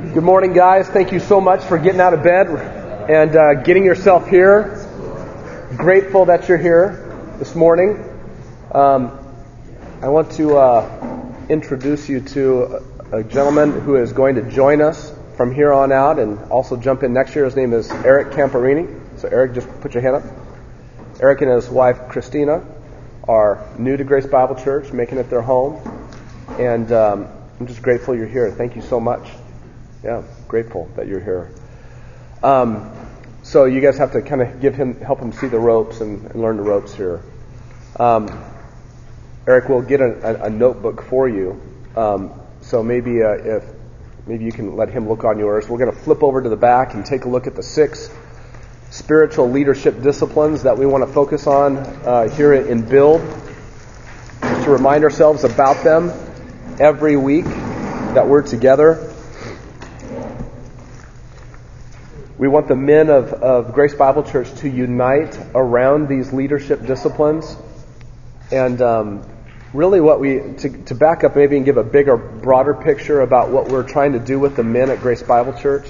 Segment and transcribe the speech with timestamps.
[0.00, 0.88] Good morning, guys.
[0.88, 2.48] Thank you so much for getting out of bed
[3.10, 4.88] and uh, getting yourself here.
[5.76, 8.02] Grateful that you're here this morning.
[8.72, 9.16] Um,
[10.00, 12.82] I want to uh, introduce you to
[13.12, 17.02] a, gentleman who is going to join us from here on out and also jump
[17.02, 17.44] in next year.
[17.44, 18.88] His name is Eric Camparini.
[19.18, 20.24] So, Eric, just put your hand up.
[21.20, 22.64] Eric and his wife, Christina,
[23.28, 25.78] are new to Grace Bible Church, making it their home.
[26.58, 27.28] And um,
[27.60, 28.50] I'm just grateful you're here.
[28.50, 29.28] Thank you so much.
[30.02, 31.50] Yeah, grateful that you're here.
[32.42, 32.90] Um,
[33.42, 36.24] so you guys have to kind of give him, help him see the ropes and,
[36.30, 37.22] and learn the ropes here.
[37.98, 38.44] Um,
[39.46, 41.60] Eric will get a, a, a, notebook for you.
[41.96, 42.32] Um,
[42.62, 43.64] so maybe uh, if
[44.26, 45.68] maybe you can let him look on yours.
[45.68, 48.10] We're going to flip over to the back and take a look at the six
[48.90, 53.20] spiritual leadership disciplines that we want to focus on uh, here in Build.
[54.40, 56.10] Just to remind ourselves about them
[56.78, 59.09] every week that we're together.
[62.40, 67.54] We want the men of, of Grace Bible Church to unite around these leadership disciplines.
[68.50, 69.28] And um,
[69.74, 73.50] really, what we, to, to back up maybe and give a bigger, broader picture about
[73.50, 75.86] what we're trying to do with the men at Grace Bible Church.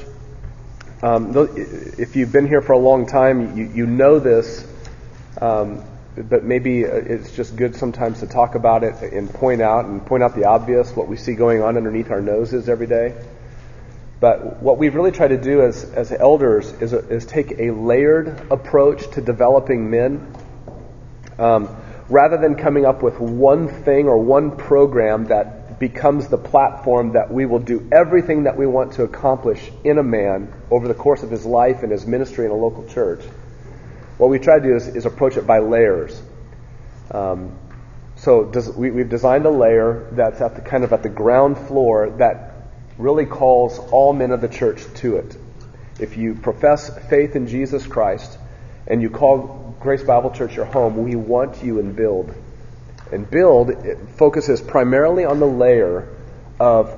[1.03, 4.67] Um, if you've been here for a long time, you, you know this,
[5.41, 5.85] um,
[6.17, 10.05] but maybe uh, it's just good sometimes to talk about it and point out and
[10.05, 13.15] point out the obvious, what we see going on underneath our noses every day.
[14.21, 18.29] But what we've really tried to do as, as elders is, is take a layered
[18.51, 20.33] approach to developing men.
[21.39, 21.75] Um,
[22.11, 27.33] rather than coming up with one thing or one program that becomes the platform that
[27.33, 31.23] we will do everything that we want to accomplish in a man over the course
[31.23, 33.25] of his life and his ministry in a local church,
[34.19, 36.21] what we try to do is, is approach it by layers.
[37.11, 37.59] Um,
[38.17, 41.57] so does, we, have designed a layer that's at the kind of at the ground
[41.57, 42.50] floor that
[43.01, 45.37] really calls all men of the church to it.
[45.99, 48.39] If you profess faith in Jesus Christ
[48.87, 52.35] and you call Grace Bible Church your home, we want you in build.
[53.11, 53.73] And build
[54.17, 56.15] focuses primarily on the layer
[56.59, 56.97] of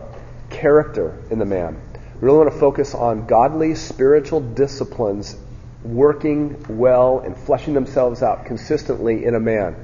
[0.51, 1.81] character in the man.
[2.17, 5.37] We really want to focus on godly spiritual disciplines
[5.83, 9.77] working well and fleshing themselves out consistently in a man.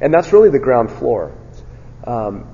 [0.00, 1.32] And that's really the ground floor.
[2.04, 2.48] Um,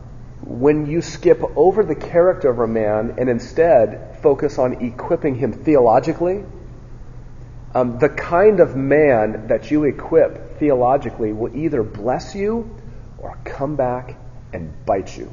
[0.46, 5.52] when you skip over the character of a man and instead focus on equipping him
[5.52, 6.44] theologically,
[7.74, 12.76] um, the kind of man that you equip theologically will either bless you
[13.18, 14.16] or come back
[14.52, 15.32] and bite you.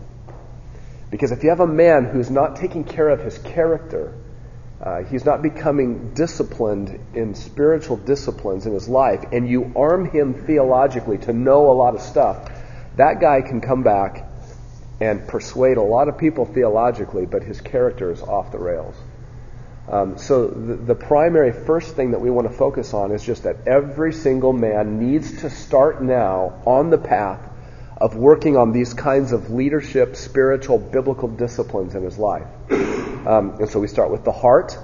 [1.09, 4.17] Because if you have a man who's not taking care of his character,
[4.81, 10.33] uh, he's not becoming disciplined in spiritual disciplines in his life, and you arm him
[10.33, 12.49] theologically to know a lot of stuff,
[12.95, 14.30] that guy can come back
[15.01, 18.95] and persuade a lot of people theologically, but his character is off the rails.
[19.89, 23.43] Um, so the, the, primary first thing that we want to focus on is just
[23.43, 27.41] that every single man needs to start now on the path
[27.97, 32.47] of working on these kinds of leadership, spiritual, biblical disciplines in his life.
[32.69, 34.77] Um, and so we start with the heart,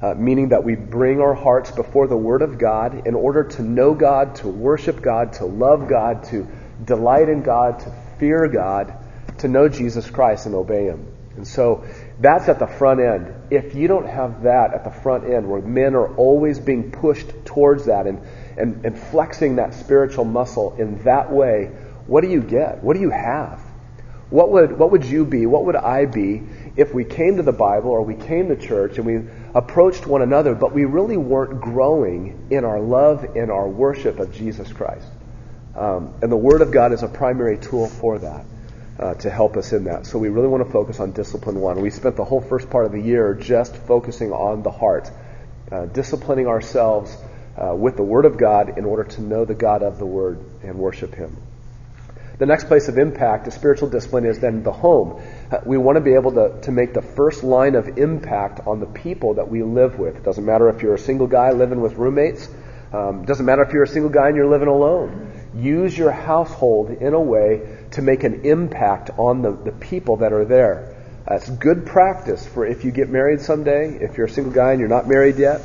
[0.00, 3.62] uh, meaning that we bring our hearts before the Word of God in order to
[3.62, 6.48] know God, to worship God, to love God, to
[6.84, 8.97] delight in God, to fear God
[9.40, 11.06] to know Jesus Christ and obey Him.
[11.38, 11.84] And so
[12.18, 13.32] that's at the front end.
[13.50, 17.28] If you don't have that at the front end, where men are always being pushed
[17.44, 18.20] towards that and,
[18.56, 21.66] and, and flexing that spiritual muscle in that way,
[22.08, 22.82] what do you get?
[22.82, 23.62] What do you have?
[24.30, 25.46] What would, what would you be?
[25.46, 26.42] What would I be
[26.76, 30.22] if we came to the Bible or we came to church and we approached one
[30.22, 35.06] another, but we really weren't growing in our love and our worship of Jesus Christ?
[35.76, 38.44] Um, and the Word of God is a primary tool for that
[38.98, 40.06] uh, to help us in that.
[40.06, 41.80] So we really want to focus on discipline one.
[41.80, 45.10] We spent the whole first part of the year just focusing on the heart,
[45.70, 47.16] uh, disciplining ourselves
[47.56, 50.40] uh, with the Word of God in order to know the God of the Word
[50.62, 51.36] and worship Him.
[52.38, 55.20] The next place of impact, a spiritual discipline, is then the home.
[55.50, 58.78] Uh, we want to be able to, to make the first line of impact on
[58.78, 60.16] the people that we live with.
[60.16, 62.48] It doesn't matter if you're a single guy living with roommates.
[62.92, 65.32] Um, doesn't matter if you're a single guy and you're living alone.
[65.54, 70.32] Use your household in a way to make an impact on the, the people that
[70.32, 70.94] are there.
[71.30, 74.72] Uh, it's good practice for if you get married someday, if you're a single guy
[74.72, 75.60] and you're not married yet,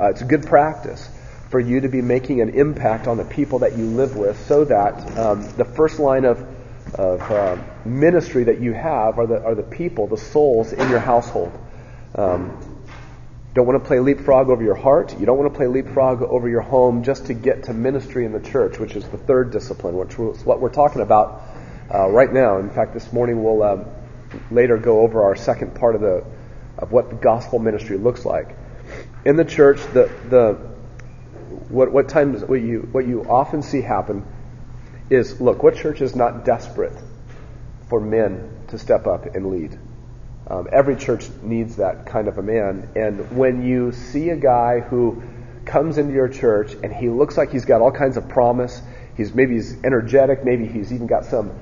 [0.00, 1.08] uh, it's good practice
[1.50, 4.64] for you to be making an impact on the people that you live with so
[4.64, 6.40] that um, the first line of,
[6.94, 11.00] of uh, ministry that you have are the, are the people, the souls in your
[11.00, 11.52] household.
[12.14, 12.72] Um,
[13.54, 15.18] don't want to play leapfrog over your heart.
[15.18, 18.32] You don't want to play leapfrog over your home just to get to ministry in
[18.32, 21.42] the church, which is the third discipline, which is what we're talking about
[21.92, 22.58] uh, right now.
[22.58, 23.86] In fact, this morning we'll um,
[24.50, 26.24] later go over our second part of the
[26.78, 28.56] of what the gospel ministry looks like.
[29.24, 30.54] In the church, the, the,
[31.68, 34.26] what, what times, what you, what you often see happen
[35.10, 36.98] is, look, what church is not desperate
[37.88, 39.78] for men to step up and lead?
[40.48, 42.88] Um, every church needs that kind of a man.
[42.96, 45.22] And when you see a guy who
[45.64, 48.82] comes into your church and he looks like he's got all kinds of promise,
[49.16, 51.52] he's maybe he's energetic, maybe he's even got some,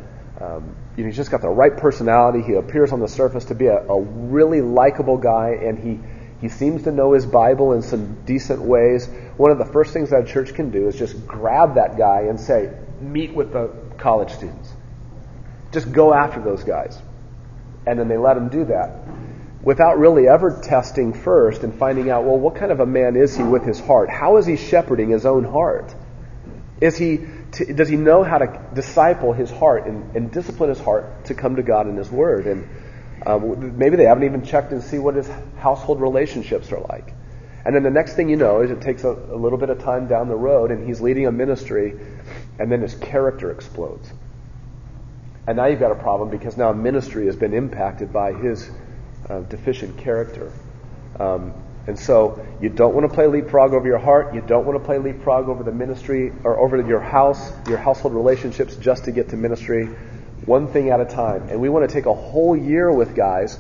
[0.41, 2.43] um, you know, he's just got the right personality.
[2.43, 6.01] He appears on the surface to be a, a really likable guy, and he
[6.41, 9.07] he seems to know his Bible in some decent ways.
[9.37, 12.23] One of the first things that a church can do is just grab that guy
[12.23, 14.73] and say, meet with the college students.
[15.71, 16.99] Just go after those guys.
[17.87, 19.07] And then they let him do that
[19.63, 23.37] without really ever testing first and finding out, well, what kind of a man is
[23.37, 24.09] he with his heart?
[24.09, 25.95] How is he shepherding his own heart?
[26.81, 27.21] Is he,
[27.53, 31.35] t- does he know how to disciple his heart and, and, discipline his heart to
[31.35, 32.47] come to God in his word?
[32.47, 32.69] And
[33.27, 37.13] um, maybe they haven't even checked and see what his household relationships are like.
[37.65, 39.83] And then the next thing you know is it takes a, a little bit of
[39.83, 41.95] time down the road and he's leading a ministry
[42.59, 44.11] and then his character explodes.
[45.47, 48.71] And now you've got a problem because now ministry has been impacted by his
[49.29, 50.53] uh, deficient character.
[51.19, 51.55] Um,
[51.87, 54.35] and so you don't want to play leapfrog over your heart.
[54.35, 58.15] You don't want to play leapfrog over the ministry or over your house, your household
[58.15, 59.87] relationships just to get to ministry.
[60.45, 61.49] One thing at a time.
[61.49, 63.59] And we want to take a whole year with guys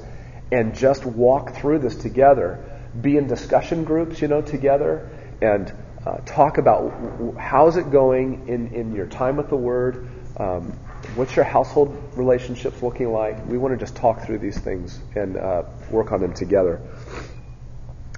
[0.53, 2.65] and just walk through this together.
[3.01, 5.09] Be in discussion groups, you know, together
[5.41, 5.73] and
[6.07, 10.09] uh, talk about how's it going in, in your time with the Word.
[10.39, 10.73] Um,
[11.15, 13.47] what's your household relationships looking like?
[13.47, 16.81] We want to just talk through these things and uh, work on them together.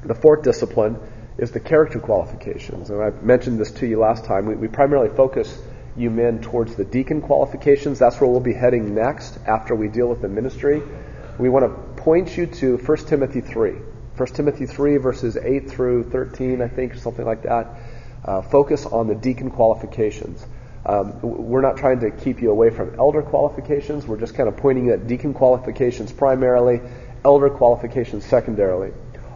[0.04, 0.98] The fourth discipline
[1.38, 2.90] is the character qualifications.
[2.90, 4.46] And I mentioned this to you last time.
[4.46, 5.60] We, we primarily focus
[5.96, 7.98] you men towards the deacon qualifications.
[7.98, 10.82] That's where we'll be heading next after we deal with the ministry.
[11.38, 13.72] We want to point you to 1 Timothy 3.
[14.16, 17.68] 1 Timothy 3, verses 8 through 13, I think, or something like that.
[18.24, 20.44] Uh, focus on the deacon qualifications.
[20.84, 24.06] Um, we're not trying to keep you away from elder qualifications.
[24.06, 26.80] We're just kind of pointing at deacon qualifications primarily,
[27.24, 28.92] elder qualifications secondarily.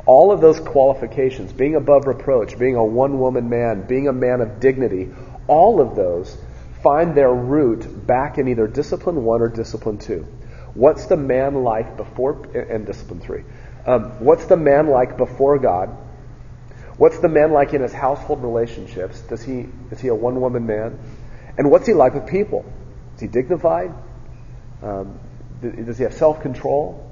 [0.06, 4.40] All of those qualifications, being above reproach, being a one woman man, being a man
[4.40, 5.10] of dignity,
[5.48, 6.36] all of those
[6.82, 10.26] find their root back in either discipline one or discipline two.
[10.74, 13.42] What's the man like before, and discipline three?
[13.86, 15.96] Um, what's the man like before God?
[16.96, 19.20] What's the man like in his household relationships?
[19.22, 20.98] Does he, is he a one woman man?
[21.58, 22.64] And what's he like with people?
[23.14, 23.92] Is he dignified?
[24.82, 25.18] Um,
[25.60, 27.05] does he have self control?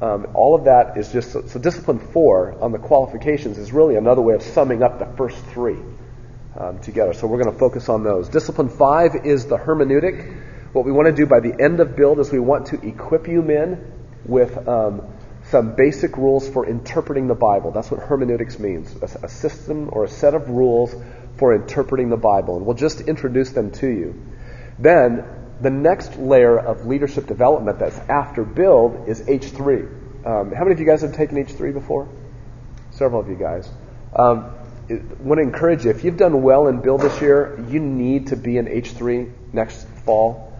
[0.00, 3.96] Um, all of that is just so, so, discipline four on the qualifications is really
[3.96, 5.78] another way of summing up the first three
[6.58, 7.12] um, together.
[7.12, 8.28] So we're going to focus on those.
[8.28, 10.72] Discipline five is the hermeneutic.
[10.72, 13.28] What we want to do by the end of build is we want to equip
[13.28, 13.92] you men
[14.24, 15.02] with um,
[15.50, 17.70] some basic rules for interpreting the Bible.
[17.70, 20.94] That's what hermeneutics means a, a system or a set of rules
[21.36, 22.56] for interpreting the Bible.
[22.56, 24.22] And we'll just introduce them to you.
[24.78, 25.24] Then,
[25.60, 30.26] the next layer of leadership development that's after build is H3.
[30.26, 32.08] Um, how many of you guys have taken H3 before?
[32.90, 33.68] Several of you guys.
[34.14, 34.52] Um,
[35.20, 38.36] want to encourage you, if you've done well in build this year, you need to
[38.36, 40.52] be in H3 next fall.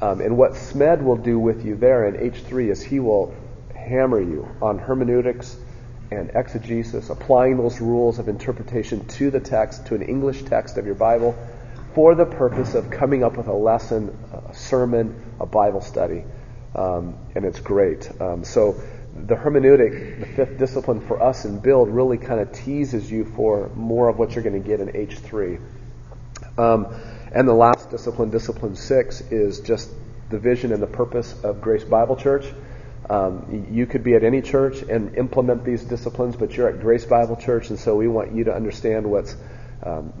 [0.00, 3.34] Um, and what SMED will do with you there in H3 is he will
[3.74, 5.56] hammer you on hermeneutics
[6.10, 10.86] and exegesis, applying those rules of interpretation to the text, to an English text of
[10.86, 11.36] your Bible,
[11.94, 14.16] for the purpose of coming up with a lesson,
[14.48, 16.24] a sermon, a Bible study.
[16.74, 18.10] Um, and it's great.
[18.20, 18.80] Um, so
[19.14, 23.70] the hermeneutic, the fifth discipline for us in Build, really kind of teases you for
[23.74, 25.60] more of what you're going to get in H3.
[26.58, 26.94] Um,
[27.32, 29.90] and the last discipline, discipline six, is just
[30.30, 32.46] the vision and the purpose of Grace Bible Church.
[33.08, 37.06] Um, you could be at any church and implement these disciplines, but you're at Grace
[37.06, 39.34] Bible Church, and so we want you to understand what's
[39.82, 40.12] um,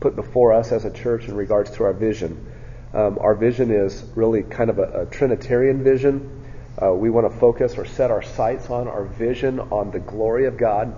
[0.00, 2.52] put before us as a church in regards to our vision.
[2.92, 6.44] Um, our vision is really kind of a, a Trinitarian vision.
[6.80, 10.46] Uh, we want to focus or set our sights on our vision on the glory
[10.46, 10.94] of God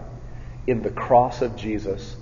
[0.66, 2.16] in the cross of Jesus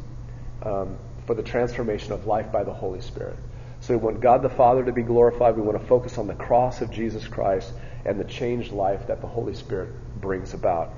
[0.63, 3.37] um, for the transformation of life by the Holy Spirit.
[3.81, 5.57] So we want God the Father to be glorified.
[5.57, 7.73] We want to focus on the cross of Jesus Christ
[8.05, 9.91] and the changed life that the Holy Spirit
[10.21, 10.93] brings about.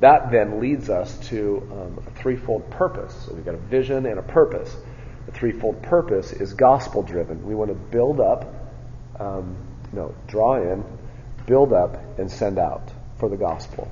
[0.00, 3.14] That then leads us to um, a threefold purpose.
[3.26, 4.74] So we've got a vision and a purpose.
[5.26, 7.46] The threefold purpose is gospel driven.
[7.46, 8.52] We want to build up,
[9.18, 9.56] um,
[9.92, 10.84] no, draw in,
[11.46, 13.90] build up, and send out for the gospel.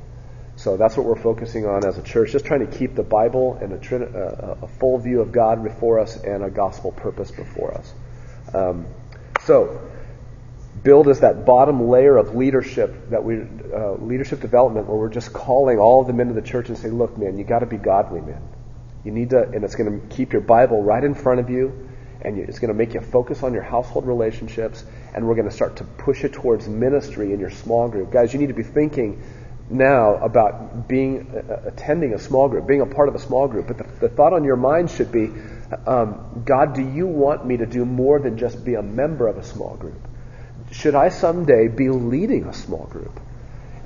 [0.56, 3.58] So that's what we're focusing on as a church, just trying to keep the Bible
[3.62, 7.74] and a, a, a full view of God before us and a gospel purpose before
[7.74, 7.94] us.
[8.52, 8.86] Um,
[9.44, 9.80] so
[10.82, 13.42] Build is that bottom layer of leadership that we
[13.74, 16.78] uh, leadership development where we're just calling all of the men of the church and
[16.78, 18.42] say, look, man, you got to be godly, man.
[19.04, 21.88] You need to, and it's going to keep your Bible right in front of you,
[22.22, 25.54] and it's going to make you focus on your household relationships, and we're going to
[25.54, 28.32] start to push it towards ministry in your small group, guys.
[28.32, 29.22] You need to be thinking
[29.70, 33.68] now about being uh, attending a small group, being a part of a small group.
[33.68, 35.30] But the, the thought on your mind should be,
[35.86, 39.38] um, God, do you want me to do more than just be a member of
[39.38, 40.00] a small group?
[40.72, 43.18] Should I someday be leading a small group?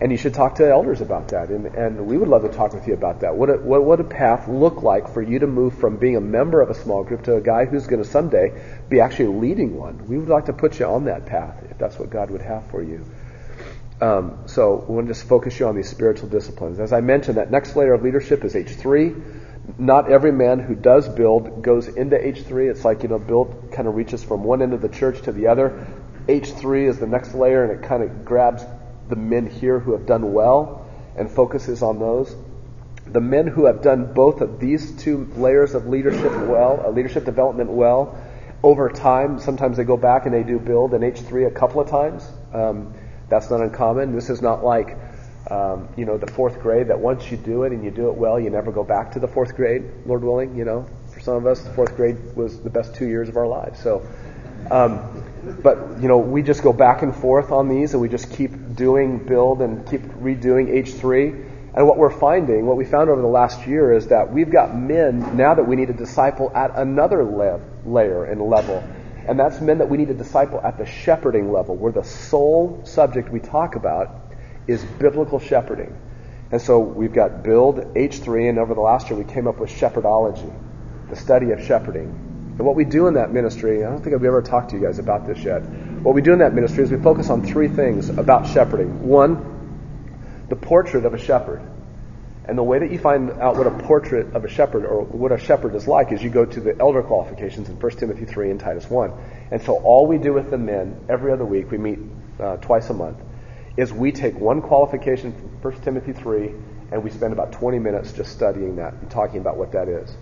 [0.01, 1.51] And you should talk to elders about that.
[1.51, 3.37] And, and we would love to talk with you about that.
[3.37, 6.21] What, a, what would a path look like for you to move from being a
[6.21, 8.53] member of a small group to a guy who's going to someday
[8.89, 10.07] be actually leading one?
[10.09, 12.69] We would like to put you on that path if that's what God would have
[12.71, 13.05] for you.
[14.01, 16.81] Um, so we want to just focus you on these spiritual disciplines.
[16.81, 19.79] As I mentioned, that next layer of leadership is H3.
[19.79, 22.71] Not every man who does build goes into H3.
[22.71, 25.33] It's like, you know, build kind of reaches from one end of the church to
[25.33, 25.87] the other.
[26.27, 28.65] H3 is the next layer, and it kind of grabs
[29.09, 32.35] the men here who have done well and focuses on those.
[33.07, 37.25] The men who have done both of these two layers of leadership well, uh, leadership
[37.25, 38.19] development well,
[38.63, 41.91] over time, sometimes they go back and they do build an H3 a couple of
[41.91, 42.27] times.
[42.55, 42.95] Um,
[43.29, 44.15] that's not uncommon.
[44.15, 44.97] This is not like,
[45.51, 48.15] um, you know, the fourth grade that once you do it and you do it
[48.15, 50.57] well, you never go back to the fourth grade, Lord willing.
[50.57, 53.37] You know, for some of us, the fourth grade was the best two years of
[53.37, 53.81] our lives.
[53.83, 54.07] So,
[54.71, 55.23] um,
[55.63, 58.53] but you know, we just go back and forth on these, and we just keep
[58.75, 61.51] doing build and keep redoing H3.
[61.77, 64.77] And what we're finding, what we found over the last year, is that we've got
[64.77, 68.83] men now that we need to disciple at another le- layer and level.
[69.27, 72.81] And that's men that we need to disciple at the shepherding level, where the sole
[72.85, 74.21] subject we talk about
[74.67, 75.97] is biblical shepherding.
[76.53, 79.71] And so we've got build H3, and over the last year we came up with
[79.71, 80.53] shepherdology,
[81.09, 82.07] the study of shepherding.
[82.57, 84.83] And what we do in that ministry, I don't think I've ever talked to you
[84.83, 85.63] guys about this yet.
[86.05, 89.09] What we do in that ministry is we focus on three things about shepherding.
[89.09, 91.63] One, the portrait of a shepherd.
[92.45, 95.33] And the way that you find out what a portrait of a shepherd or what
[95.33, 98.51] a shepherd is like is you go to the elder qualifications in 1 Timothy 3
[98.51, 99.13] and Titus 1.
[99.51, 102.01] And so all we do with the men every other week, we meet
[102.39, 103.17] uh, twice a month,
[103.79, 106.53] is we take one qualification from 1 Timothy 3
[106.93, 110.15] and we spend about 20 minutes just studying that and talking about what that is.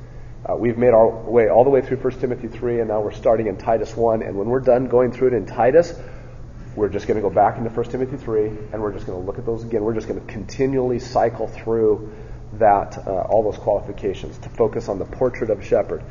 [0.44, 3.12] Uh, we've made our way all the way through 1 Timothy 3, and now we're
[3.12, 4.22] starting in Titus 1.
[4.22, 5.94] And when we're done going through it in Titus,
[6.74, 9.24] we're just going to go back into 1 Timothy 3, and we're just going to
[9.24, 9.84] look at those again.
[9.84, 12.12] We're just going to continually cycle through
[12.54, 16.02] that, uh, all those qualifications to focus on the portrait of a shepherd.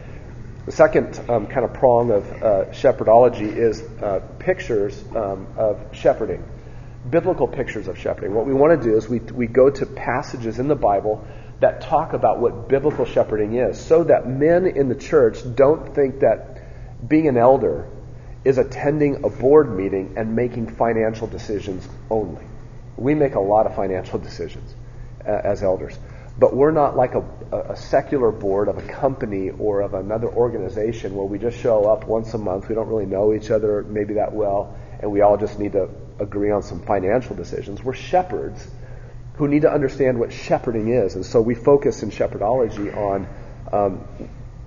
[0.66, 6.44] The second um, kind of prong of uh, shepherdology is uh, pictures um, of shepherding,
[7.10, 8.34] biblical pictures of shepherding.
[8.34, 11.28] What we want to do is we, we go to passages in the Bible
[11.62, 16.20] that talk about what biblical shepherding is so that men in the church don't think
[16.20, 16.60] that
[17.08, 17.88] being an elder
[18.44, 22.44] is attending a board meeting and making financial decisions only.
[22.98, 24.74] We make a lot of financial decisions
[25.26, 25.98] uh, as elders,
[26.40, 31.16] but we're not like a, a, secular board of a company or of another organization
[31.16, 32.70] where we just show up once a month.
[32.70, 35.90] We don't really know each other maybe that well, and we all just need to
[36.18, 37.84] agree on some financial decisions.
[37.84, 38.68] We're shepherds
[39.42, 41.16] who need to understand what shepherding is.
[41.16, 43.28] And so we focus in shepherdology on
[43.74, 44.06] um,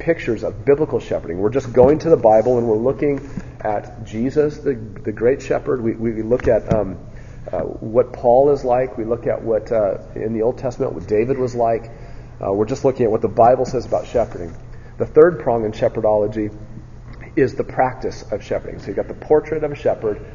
[0.01, 1.39] pictures of biblical shepherding.
[1.39, 5.81] We're just going to the Bible and we're looking at Jesus, the, the great shepherd.
[5.81, 6.99] We, we look at um,
[7.53, 8.99] uh, what Paul is like.
[8.99, 11.93] We look at what, uh, in the Old Testament, what David was like.
[12.45, 14.57] Uh, we're just looking at what the Bible says about shepherding.
[14.99, 16.53] The third prong in shepherdology
[17.37, 18.81] is the practice of shepherding.
[18.81, 20.27] So you've got the portrait of a shepherd,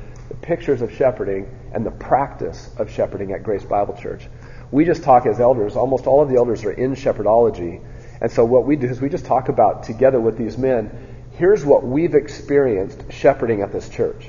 [0.49, 4.27] pictures of shepherding and the practice of shepherding at Grace Bible Church.
[4.71, 5.75] We just talk as elders.
[5.75, 7.85] Almost all of the elders are in shepherdology.
[8.19, 10.89] And so what we do is we just talk about together with these men,
[11.33, 14.27] here's what we've experienced shepherding at this church.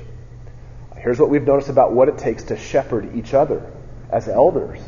[0.95, 3.73] Here's what we've noticed about what it takes to shepherd each other
[4.11, 4.79] as elders.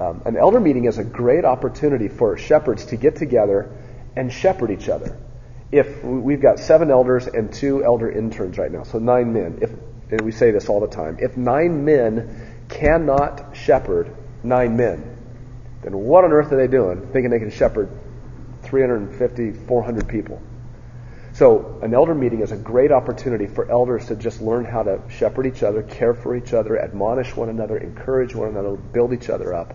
[0.00, 3.70] Um, an elder meeting is a great opportunity for shepherds to get together
[4.16, 5.16] and shepherd each other.
[5.70, 9.58] If we've got seven elders and two elder interns right now, so nine men.
[9.62, 9.70] If
[10.14, 15.16] and we say this all the time, if nine men cannot shepherd nine men,
[15.82, 17.90] then what on earth are they doing thinking they can shepherd
[18.62, 20.40] 350, 400 people?
[21.34, 25.02] So, an elder meeting is a great opportunity for elders to just learn how to
[25.10, 29.28] shepherd each other, care for each other, admonish one another, encourage one another, build each
[29.28, 29.74] other up.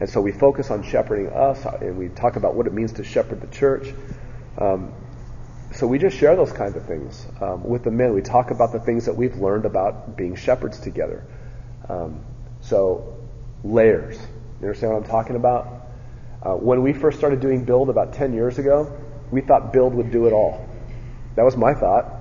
[0.00, 3.04] And so we focus on shepherding us, and we talk about what it means to
[3.04, 3.92] shepherd the church.
[4.56, 4.94] Um,
[5.74, 8.14] so we just share those kinds of things um, with the men.
[8.14, 11.24] We talk about the things that we've learned about being shepherds together.
[11.88, 12.24] Um,
[12.60, 13.16] so
[13.64, 14.16] layers.
[14.60, 15.66] You understand what I'm talking about?
[16.42, 18.94] Uh, when we first started doing build about 10 years ago,
[19.30, 20.64] we thought build would do it all.
[21.34, 22.20] That was my thought.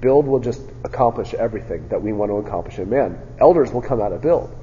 [0.00, 3.18] Build will just accomplish everything that we want to accomplish in man.
[3.40, 4.54] Elders will come out of build.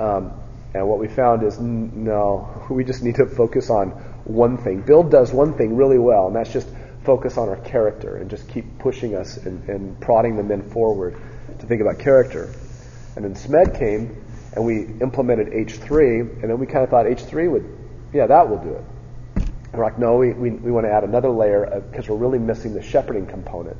[0.00, 0.32] Um,
[0.74, 3.90] and what we found is n- no, we just need to focus on
[4.24, 4.82] one thing.
[4.82, 6.68] Build does one thing really well, and that's just
[7.06, 11.16] focus on our character and just keep pushing us and, and prodding the men forward
[11.60, 12.52] to think about character.
[13.14, 14.22] And then SMED came,
[14.52, 17.78] and we implemented H3, and then we kind of thought H3 would,
[18.12, 18.84] yeah, that will do it.
[19.36, 22.38] And we're like, no, we, we, we want to add another layer because we're really
[22.38, 23.76] missing the shepherding component.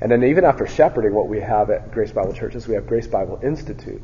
[0.00, 2.86] And then even after shepherding, what we have at Grace Bible Church is we have
[2.86, 4.02] Grace Bible Institute,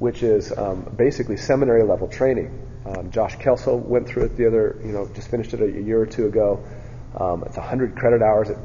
[0.00, 2.66] which is um, basically seminary level training.
[2.84, 5.82] Um, Josh Kelso went through it the other, you know, just finished it a, a
[5.82, 6.64] year or two ago.
[7.18, 8.50] Um, it's 100 credit hours.
[8.50, 8.58] It,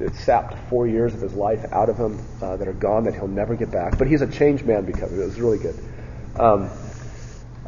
[0.00, 3.14] it sapped four years of his life out of him uh, that are gone that
[3.14, 3.98] he'll never get back.
[3.98, 5.22] But he's a changed man because of it.
[5.22, 5.78] It was really good.
[6.36, 6.70] Um,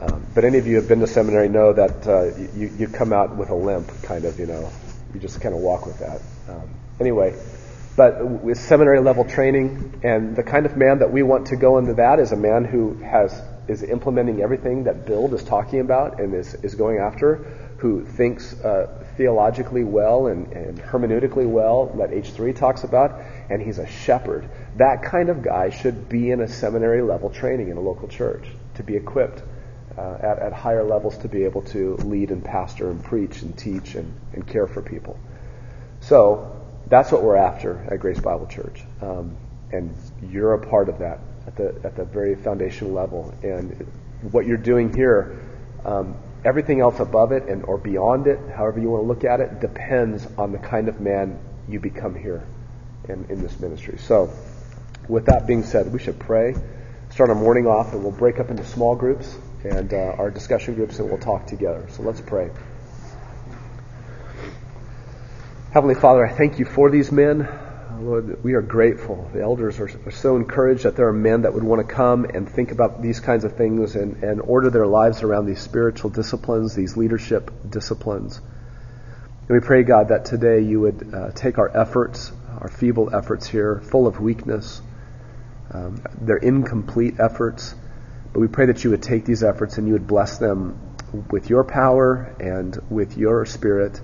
[0.01, 2.89] um, but any of you who have been to seminary know that uh, you, you
[2.89, 4.71] come out with a limp, kind of, you know.
[5.13, 6.21] You just kind of walk with that.
[6.49, 7.41] Um, anyway,
[7.97, 11.79] but with seminary level training, and the kind of man that we want to go
[11.79, 16.21] into that is a man who has is implementing everything that Build is talking about
[16.21, 17.37] and is, is going after,
[17.79, 23.79] who thinks uh, theologically well and, and hermeneutically well, that H3 talks about, and he's
[23.79, 24.49] a shepherd.
[24.77, 28.47] That kind of guy should be in a seminary level training in a local church
[28.75, 29.43] to be equipped
[29.97, 33.57] uh, at, at higher levels to be able to lead and pastor and preach and
[33.57, 35.19] teach and, and care for people.
[36.01, 38.83] So that's what we're after at Grace Bible Church.
[39.01, 39.37] Um,
[39.71, 39.97] and
[40.31, 43.35] you're a part of that at the, at the very foundational level.
[43.43, 43.87] And
[44.31, 45.41] what you're doing here,
[45.85, 49.41] um, everything else above it and or beyond it, however you want to look at
[49.41, 52.47] it, depends on the kind of man you become here
[53.09, 53.99] in, in this ministry.
[53.99, 54.31] So,
[55.09, 56.55] with that being said, we should pray,
[57.11, 60.75] start our morning off, and we'll break up into small groups and uh, our discussion
[60.75, 61.87] groups, and we'll talk together.
[61.91, 62.51] So let's pray.
[65.73, 67.49] Heavenly Father, I thank you for these men.
[68.05, 69.31] Lord, we are grateful.
[69.33, 72.27] The elders are, are, so encouraged that there are men that would want to come
[72.27, 76.11] and think about these kinds of things and, and order their lives around these spiritual
[76.11, 78.43] disciplines, these leadership disciplines.
[79.49, 83.49] And we pray, God, that today you would uh, take our efforts, our feeble efforts
[83.49, 84.83] here, full of weakness.
[85.71, 87.75] Um, they're incomplete efforts.
[88.35, 90.79] But we pray that you would take these efforts and you would bless them
[91.31, 93.99] with your power and with your spirit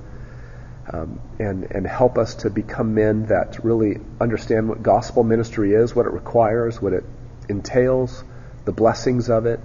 [0.93, 5.95] um, and, and help us to become men that really understand what gospel ministry is,
[5.95, 7.05] what it requires, what it
[7.49, 8.25] entails,
[8.65, 9.61] the blessings of it.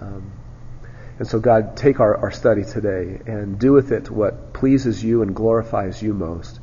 [0.00, 0.32] Um,
[1.18, 5.22] and so, God, take our, our study today and do with it what pleases you
[5.22, 6.60] and glorifies you most.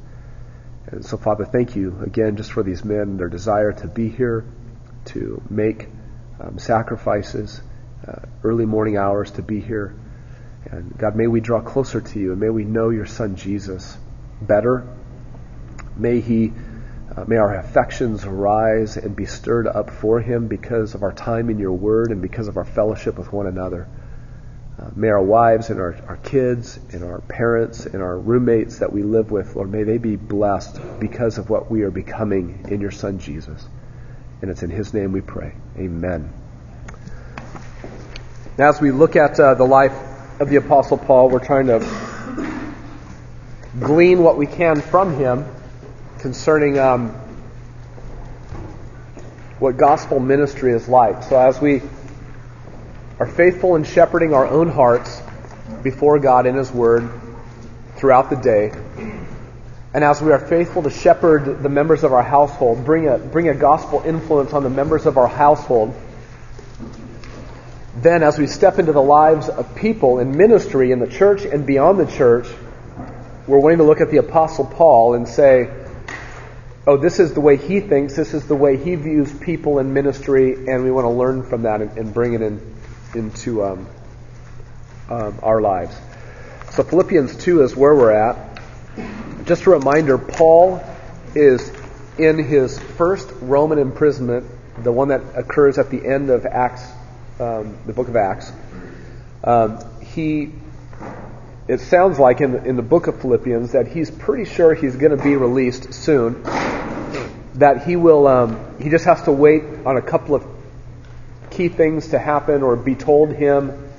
[0.87, 4.09] And so, Father, thank you again just for these men and their desire to be
[4.09, 4.45] here,
[5.05, 5.87] to make
[6.39, 7.61] um, sacrifices,
[8.07, 9.95] uh, early morning hours to be here.
[10.71, 13.97] And God, may we draw closer to you and may we know your son Jesus
[14.41, 14.87] better.
[15.95, 16.51] May he,
[17.15, 21.49] uh, may our affections rise and be stirred up for him because of our time
[21.49, 23.87] in your word and because of our fellowship with one another.
[24.79, 28.91] Uh, may our wives and our, our kids and our parents and our roommates that
[28.91, 32.81] we live with, Lord, may they be blessed because of what we are becoming in
[32.81, 33.63] your son Jesus.
[34.41, 35.53] And it's in his name we pray.
[35.77, 36.33] Amen.
[38.57, 39.93] Now, as we look at uh, the life
[40.39, 41.79] of the Apostle Paul, we're trying to
[43.79, 45.45] glean what we can from him
[46.19, 47.09] concerning um,
[49.59, 51.23] what gospel ministry is like.
[51.23, 51.81] So, as we
[53.19, 55.21] are faithful in shepherding our own hearts
[55.83, 57.09] before God in His Word
[57.95, 58.71] throughout the day,
[59.93, 63.49] and as we are faithful to shepherd the members of our household, bring a, bring
[63.49, 65.93] a gospel influence on the members of our household,
[68.03, 71.65] then as we step into the lives of people in ministry in the church and
[71.65, 72.47] beyond the church,
[73.47, 75.69] we're wanting to look at the Apostle Paul and say,
[76.85, 79.93] oh, this is the way he thinks, this is the way he views people in
[79.93, 82.75] ministry, and we want to learn from that and, and bring it in,
[83.15, 83.87] into um,
[85.09, 85.95] um, our lives.
[86.71, 88.61] So Philippians 2 is where we're at.
[89.45, 90.83] Just a reminder, Paul
[91.35, 91.71] is
[92.17, 94.45] in his first Roman imprisonment,
[94.83, 96.83] the one that occurs at the end of Acts,
[97.39, 98.51] um, the book of Acts.
[99.43, 100.51] Um, he,
[101.67, 104.95] it sounds like in the, in the book of Philippians that he's pretty sure he's
[104.95, 106.43] going to be released soon.
[107.55, 110.45] That he will, um, he just has to wait on a couple of
[111.51, 113.89] key things to happen or be told him.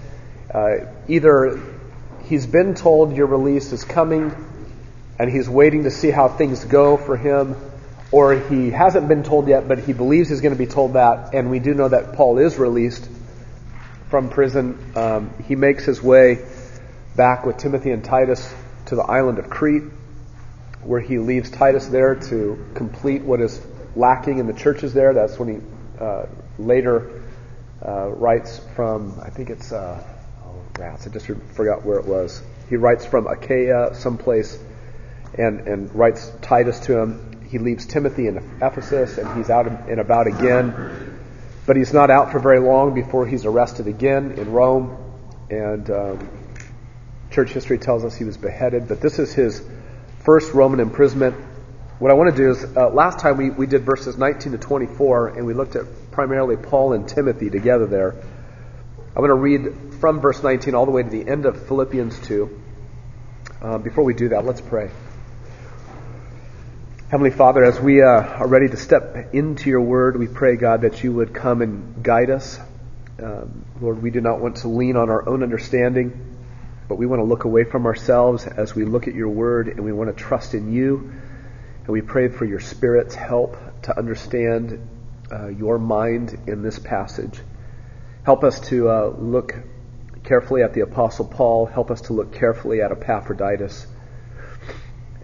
[0.53, 1.61] Uh, either
[2.25, 4.35] he's been told your release is coming
[5.19, 7.55] and he's waiting to see how things go for him,
[8.11, 11.35] or he hasn't been told yet, but he believes he's going to be told that,
[11.35, 13.09] and we do know that Paul is released
[14.15, 14.79] from prison.
[14.95, 16.47] Um, he makes his way
[17.17, 18.55] back with Timothy and Titus
[18.87, 19.83] to the island of Crete,
[20.85, 23.61] where he leaves Titus there to complete what is
[23.97, 25.15] lacking in the churches there.
[25.15, 25.61] That's when he
[26.01, 26.27] uh,
[26.61, 27.25] later
[27.85, 30.01] uh, writes from, I think it's, uh,
[30.47, 32.41] oh, rats, I just forgot where it was.
[32.71, 34.57] He writes from Achaia, someplace,
[35.37, 37.43] and, and writes Titus to him.
[37.49, 41.14] He leaves Timothy in Ephesus, and he's out and about again.
[41.67, 44.97] But he's not out for very long before he's arrested again in Rome.
[45.51, 46.29] And um,
[47.31, 48.89] church history tells us he was beheaded.
[48.89, 49.63] But this is his
[50.25, 51.37] first Roman imprisonment.
[51.99, 54.59] What I want to do is, uh, last time we, we did verses 19 to
[54.59, 58.15] 24, and we looked at primarily Paul and Timothy together there.
[59.17, 62.19] I'm going to read from verse 19 all the way to the end of Philippians
[62.27, 62.61] 2.
[63.63, 64.91] Uh, before we do that, let's pray.
[67.11, 70.81] Heavenly Father, as we uh, are ready to step into your word, we pray, God,
[70.81, 72.59] that you would come and guide us.
[73.23, 76.37] Um, Lord, we do not want to lean on our own understanding,
[76.89, 79.85] but we want to look away from ourselves as we look at your word, and
[79.85, 81.13] we want to trust in you
[81.85, 84.89] and we pray for your Spirit's help to understand
[85.31, 87.39] uh, your mind in this passage.
[88.25, 89.55] Help us to uh, look
[90.25, 91.67] carefully at the Apostle Paul.
[91.67, 93.87] Help us to look carefully at Epaphroditus.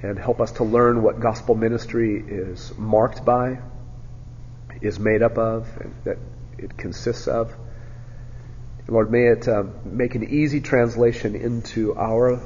[0.03, 3.61] And help us to learn what gospel ministry is marked by,
[4.81, 6.19] is made up of, and that
[6.59, 7.55] it consists of.
[8.89, 12.41] Lord, may it uh, make an easy translation into our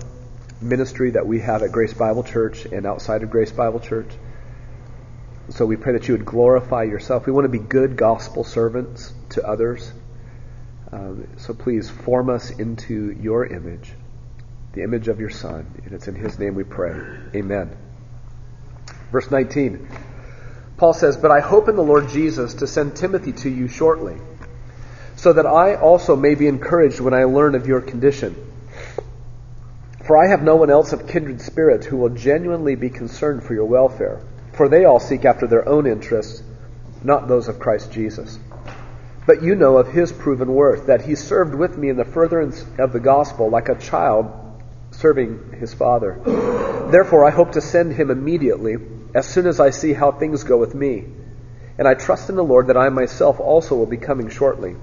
[0.61, 4.11] ministry that we have at Grace Bible Church and outside of Grace Bible Church.
[5.51, 7.27] So we pray that you would glorify yourself.
[7.27, 9.93] We want to be good gospel servants to others.
[10.91, 13.93] Um, so please form us into your image,
[14.75, 15.67] the image of your Son.
[15.85, 17.01] And it's in his name we pray.
[17.35, 17.77] Amen.
[19.11, 19.89] Verse 19.
[20.77, 24.17] Paul says, But I hope in the Lord Jesus to send Timothy to you shortly,
[25.17, 28.35] so that I also may be encouraged when I learn of your condition
[30.05, 33.55] for I have no one else of kindred spirit who will genuinely be concerned for
[33.55, 34.21] your welfare,
[34.53, 36.43] for they all seek after their own interests,
[37.03, 38.39] not those of Christ Jesus.
[39.27, 42.63] But you know of his proven worth, that he served with me in the furtherance
[42.79, 44.27] of the gospel like a child
[44.99, 46.21] serving his father.
[46.91, 48.77] Therefore, I hope to send him immediately,
[49.15, 51.05] as soon as I see how things go with me.
[51.79, 54.77] And I trust in the Lord that I myself also will be coming shortly.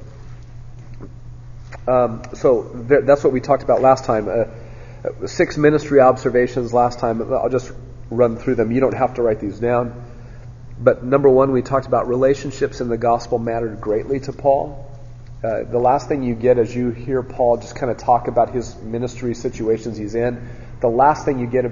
[1.87, 4.27] Um, so that's what we talked about last time.
[4.27, 7.21] Uh, six ministry observations last time.
[7.33, 7.71] I'll just
[8.09, 8.71] run through them.
[8.71, 10.05] You don't have to write these down.
[10.77, 14.90] But number one, we talked about relationships in the gospel mattered greatly to Paul.
[15.43, 18.51] Uh, the last thing you get as you hear Paul just kind of talk about
[18.51, 20.49] his ministry situations he's in,
[20.81, 21.65] the last thing you get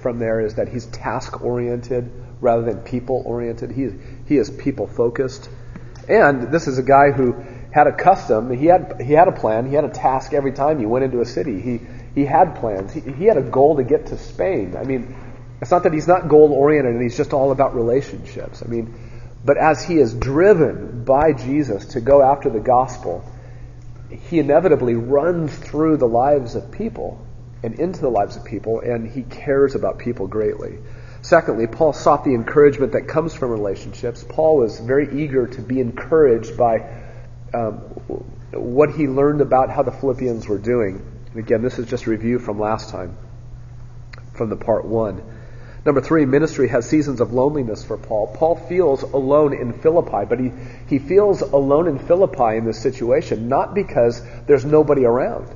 [0.00, 3.70] from there is that he's task oriented rather than people oriented.
[3.70, 3.90] He,
[4.26, 5.48] he is people focused.
[6.08, 7.36] And this is a guy who
[7.72, 8.50] had a custom.
[8.56, 9.68] He had, he had a plan.
[9.68, 11.60] He had a task every time he went into a city.
[11.60, 11.80] He,
[12.16, 12.92] he had plans.
[12.92, 14.76] He, he had a goal to get to Spain.
[14.76, 15.16] I mean,
[15.60, 18.62] it's not that he's not goal oriented and he's just all about relationships.
[18.64, 18.94] I mean,
[19.44, 23.24] but as he is driven by Jesus to go after the gospel,
[24.08, 27.24] he inevitably runs through the lives of people
[27.62, 30.78] and into the lives of people, and he cares about people greatly.
[31.22, 34.24] Secondly, Paul sought the encouragement that comes from relationships.
[34.28, 37.02] Paul was very eager to be encouraged by
[37.54, 37.78] um,
[38.52, 41.00] what he learned about how the Philippians were doing.
[41.30, 43.16] And Again, this is just a review from last time,
[44.34, 45.22] from the part one.
[45.84, 48.28] Number three, ministry has seasons of loneliness for Paul.
[48.28, 50.50] Paul feels alone in Philippi, but he,
[50.86, 55.54] he feels alone in Philippi in this situation, not because there's nobody around.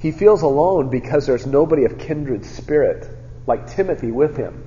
[0.00, 3.08] He feels alone because there's nobody of kindred spirit,
[3.46, 4.64] like Timothy, with him.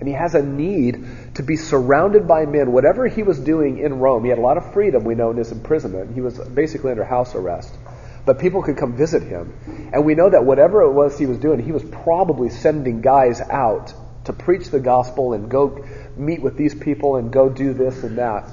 [0.00, 2.72] And he has a need to be surrounded by men.
[2.72, 5.36] Whatever he was doing in Rome, he had a lot of freedom, we know, in
[5.36, 6.14] his imprisonment.
[6.14, 7.76] He was basically under house arrest
[8.24, 9.90] but people could come visit him.
[9.92, 13.40] And we know that whatever it was he was doing, he was probably sending guys
[13.40, 13.92] out
[14.24, 15.84] to preach the gospel and go
[16.16, 18.50] meet with these people and go do this and that.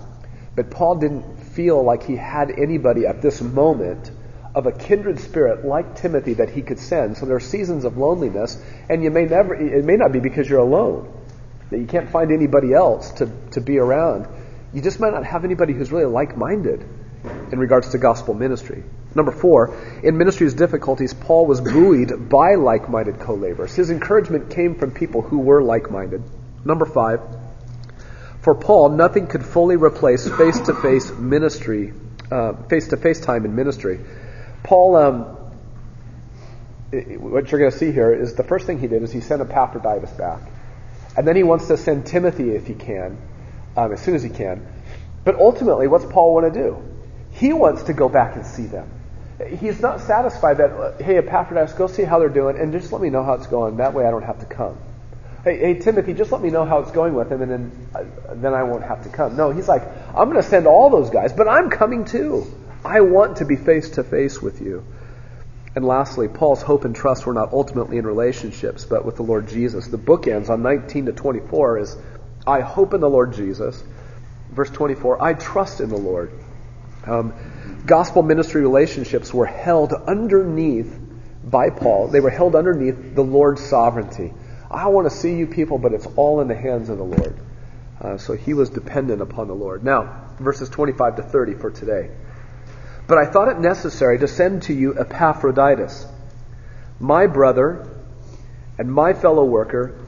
[0.56, 4.12] But Paul didn't feel like he had anybody at this moment
[4.56, 7.18] of a kindred spirit like Timothy that he could send.
[7.18, 10.50] So there are seasons of loneliness, and you may never, it may not be because
[10.50, 11.14] you're alone,
[11.70, 14.28] that you can't find anybody else to, to be around.
[14.74, 16.84] You just might not have anybody who's really like minded
[17.52, 18.84] in regards to gospel ministry.
[19.16, 23.74] Number four, in ministry's difficulties, Paul was buoyed by like minded co laborers.
[23.74, 26.22] His encouragement came from people who were like minded.
[26.64, 27.22] Number five,
[28.42, 31.94] for Paul, nothing could fully replace face to face ministry,
[32.70, 34.00] face to face time in ministry.
[34.64, 35.22] Paul, um,
[36.92, 39.42] what you're going to see here is the first thing he did is he sent
[39.42, 40.42] Epaphroditus back.
[41.18, 43.18] And then he wants to send Timothy if he can,
[43.76, 44.66] um, as soon as he can.
[45.26, 46.82] But ultimately, what's Paul want to do?
[47.32, 48.90] He wants to go back and see them
[49.48, 53.10] he's not satisfied that, hey, Epaphroditus, go see how they're doing and just let me
[53.10, 53.78] know how it's going.
[53.78, 54.78] That way I don't have to come.
[55.44, 58.04] hey, hey, Timothy, just let me know how it's going with him, and then, uh,
[58.34, 59.38] then I won't have to come.
[59.38, 62.46] No, he's like, I'm going to send all those guys, but I'm coming too.
[62.84, 64.86] I want to be face to face with you.
[65.76, 69.48] And lastly, Paul's hope and trust were not ultimately in relationships, but with the Lord
[69.48, 69.88] Jesus.
[69.88, 71.98] The book ends on 19 to 24 is,
[72.46, 73.82] I hope in the Lord Jesus.
[74.50, 76.34] Verse 24, I trust in the Lord.
[77.06, 77.34] Um,
[77.86, 81.00] gospel ministry relationships were held underneath
[81.44, 82.08] by Paul.
[82.08, 84.34] They were held underneath the Lord's sovereignty.
[84.70, 87.36] I want to see you people, but it's all in the hands of the Lord.
[88.00, 89.84] Uh, so he was dependent upon the Lord.
[89.84, 92.12] Now, verses 25 to 30 for today.
[93.08, 96.06] But I thought it necessary to send to you Epaphroditus,
[97.00, 97.90] my brother
[98.78, 100.00] and my fellow worker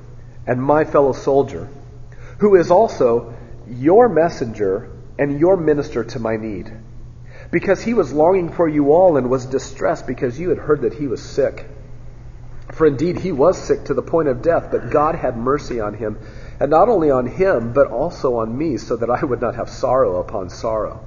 [0.45, 1.67] and my fellow soldier,
[2.37, 3.33] who is also
[3.67, 6.71] your messenger and your minister to my need.
[7.51, 10.93] Because he was longing for you all and was distressed because you had heard that
[10.93, 11.67] he was sick.
[12.71, 15.93] For indeed he was sick to the point of death, but God had mercy on
[15.93, 16.17] him,
[16.59, 19.69] and not only on him, but also on me, so that I would not have
[19.69, 21.03] sorrow upon sorrow.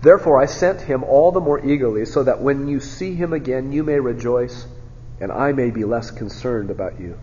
[0.00, 3.72] Therefore I sent him all the more eagerly, so that when you see him again,
[3.72, 4.66] you may rejoice,
[5.20, 7.18] and I may be less concerned about you.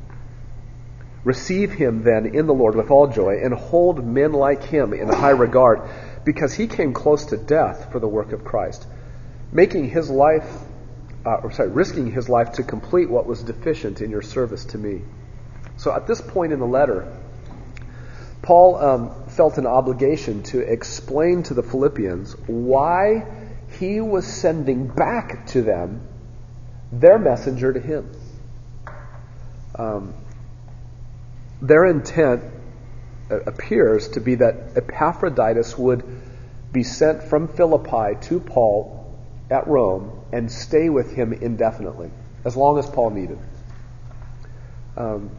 [1.24, 5.08] Receive him then in the Lord with all joy, and hold men like him in
[5.08, 5.82] high regard,
[6.26, 8.88] because he came close to death for the work of Christ,
[9.52, 10.48] making his life
[11.26, 14.78] uh, or sorry, risking his life to complete what was deficient in your service to
[14.78, 15.02] me.
[15.78, 17.18] So at this point in the letter,
[18.42, 23.26] Paul um, felt an obligation to explain to the Philippians why
[23.80, 26.06] he was sending back to them
[26.92, 28.12] their messenger to him.
[29.76, 30.14] Um,
[31.62, 32.44] their intent
[33.46, 36.04] appears to be that Epaphroditus would
[36.72, 39.16] be sent from Philippi to Paul
[39.50, 42.12] at Rome and stay with him indefinitely,
[42.46, 43.40] as long as Paul needed.
[44.98, 45.30] Um,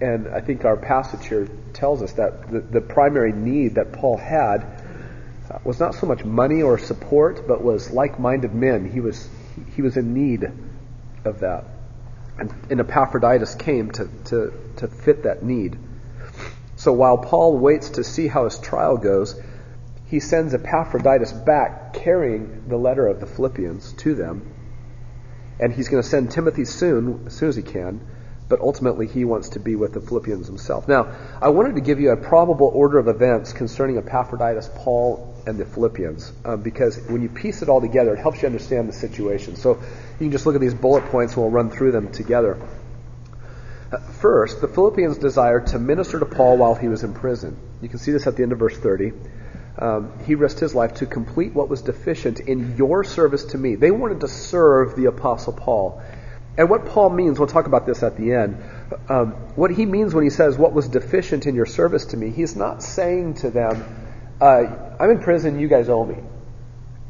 [0.00, 4.16] and I think our passage here tells us that the, the primary need that Paul
[4.16, 4.62] had
[5.50, 8.90] uh, was not so much money or support, but was like-minded men.
[8.90, 9.28] He was
[9.76, 10.50] he was in need
[11.24, 11.64] of that,
[12.38, 15.78] and, and Epaphroditus came to, to to fit that need.
[16.84, 19.40] So while Paul waits to see how his trial goes,
[20.04, 24.52] he sends Epaphroditus back carrying the letter of the Philippians to them.
[25.58, 28.06] And he's going to send Timothy soon, as soon as he can,
[28.50, 30.86] but ultimately he wants to be with the Philippians himself.
[30.86, 35.56] Now, I wanted to give you a probable order of events concerning Epaphroditus, Paul, and
[35.56, 38.92] the Philippians, um, because when you piece it all together, it helps you understand the
[38.92, 39.56] situation.
[39.56, 42.58] So you can just look at these bullet points and we'll run through them together.
[43.94, 47.56] Uh, first, the Philippians desired to minister to Paul while he was in prison.
[47.80, 49.12] You can see this at the end of verse 30
[49.78, 53.74] um, he risked his life to complete what was deficient in your service to me.
[53.74, 56.02] They wanted to serve the Apostle Paul.
[56.56, 58.62] And what Paul means, we'll talk about this at the end.
[59.08, 62.30] Um, what he means when he says, What was deficient in your service to me,
[62.30, 63.84] he's not saying to them,
[64.40, 66.18] uh, I'm in prison, you guys owe me.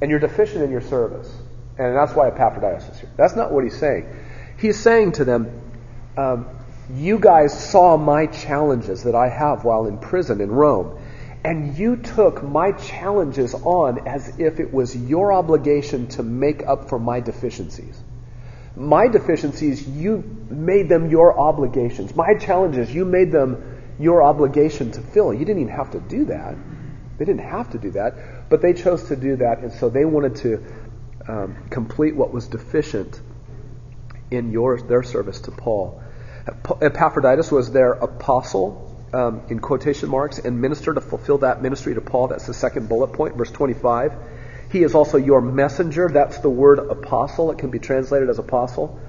[0.01, 1.31] And you're deficient in your service.
[1.77, 3.11] And that's why Epaphroditus is here.
[3.17, 4.09] That's not what he's saying.
[4.59, 5.61] He's saying to them,
[6.17, 6.49] um,
[6.93, 10.99] You guys saw my challenges that I have while in prison in Rome.
[11.45, 16.89] And you took my challenges on as if it was your obligation to make up
[16.89, 18.03] for my deficiencies.
[18.77, 22.17] My deficiencies, you made them your obligations.
[22.17, 25.33] My challenges, you made them your obligation to fill.
[25.33, 26.57] You didn't even have to do that.
[27.19, 30.05] They didn't have to do that, but they chose to do that, and so they
[30.05, 30.65] wanted to
[31.29, 33.21] um, complete what was deficient
[34.31, 36.03] in your their service to Paul.
[36.47, 42.01] Epaphroditus was their apostle um, in quotation marks, and minister to fulfill that ministry to
[42.01, 42.29] Paul.
[42.29, 44.13] That's the second bullet point, verse 25.
[44.71, 46.09] He is also your messenger.
[46.13, 47.53] That's the word apostle.
[47.53, 49.01] It can be translated as apostle.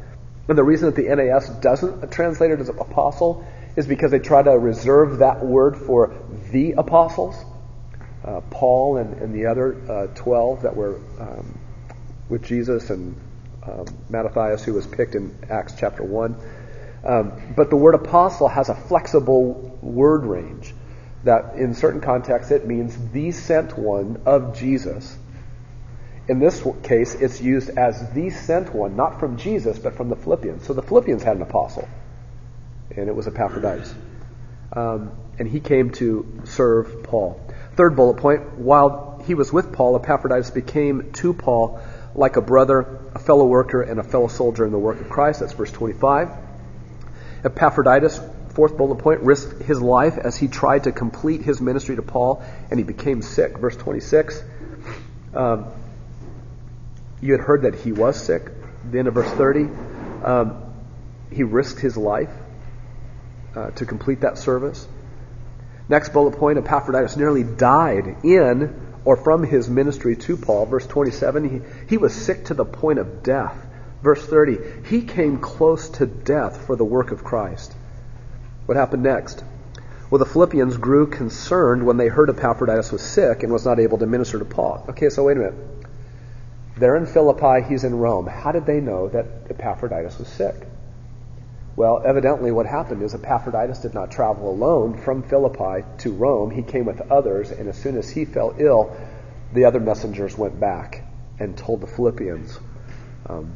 [0.47, 3.45] And the reason that the NAS doesn't translate it as apostle
[3.75, 6.15] is because they try to reserve that word for
[6.51, 7.35] the apostles.
[8.23, 11.59] Uh, Paul and, and, the other uh, 12 that were um,
[12.29, 13.15] with Jesus and
[13.63, 16.35] um, Matthias, who was picked in Acts chapter 1.
[17.05, 20.73] Um, but the word apostle has a flexible word range
[21.23, 25.17] that in certain contexts it means the sent one of Jesus.
[26.27, 30.15] In this case, it's used as the sent one, not from Jesus, but from the
[30.15, 30.65] Philippians.
[30.65, 31.87] So the Philippians had an apostle,
[32.95, 33.93] and it was Epaphroditus.
[34.73, 37.39] Um, and he came to serve Paul.
[37.75, 41.79] Third bullet point while he was with Paul, Epaphroditus became to Paul
[42.15, 45.41] like a brother, a fellow worker, and a fellow soldier in the work of Christ.
[45.41, 46.44] That's verse 25.
[47.45, 52.01] Epaphroditus, fourth bullet point, risked his life as he tried to complete his ministry to
[52.01, 53.58] Paul, and he became sick.
[53.60, 54.43] Verse 26.
[55.34, 55.67] Um,
[57.21, 58.51] you had heard that he was sick.
[58.89, 59.69] The end of verse 30.
[60.23, 60.63] Um,
[61.31, 62.31] he risked his life
[63.55, 64.88] uh, to complete that service.
[65.88, 70.65] Next bullet point Epaphroditus nearly died in or from his ministry to Paul.
[70.65, 73.55] Verse 27, he, he was sick to the point of death.
[74.01, 77.73] Verse 30, he came close to death for the work of Christ.
[78.65, 79.43] What happened next?
[80.10, 83.97] Well, the Philippians grew concerned when they heard Epaphroditus was sick and was not able
[83.97, 84.86] to minister to Paul.
[84.89, 85.55] Okay, so wait a minute.
[86.77, 88.27] They're in Philippi, he's in Rome.
[88.27, 90.55] How did they know that Epaphroditus was sick?
[91.75, 96.51] Well, evidently, what happened is Epaphroditus did not travel alone from Philippi to Rome.
[96.51, 98.95] He came with others, and as soon as he fell ill,
[99.53, 101.05] the other messengers went back
[101.39, 102.60] and told the Philippians.
[103.27, 103.53] Um,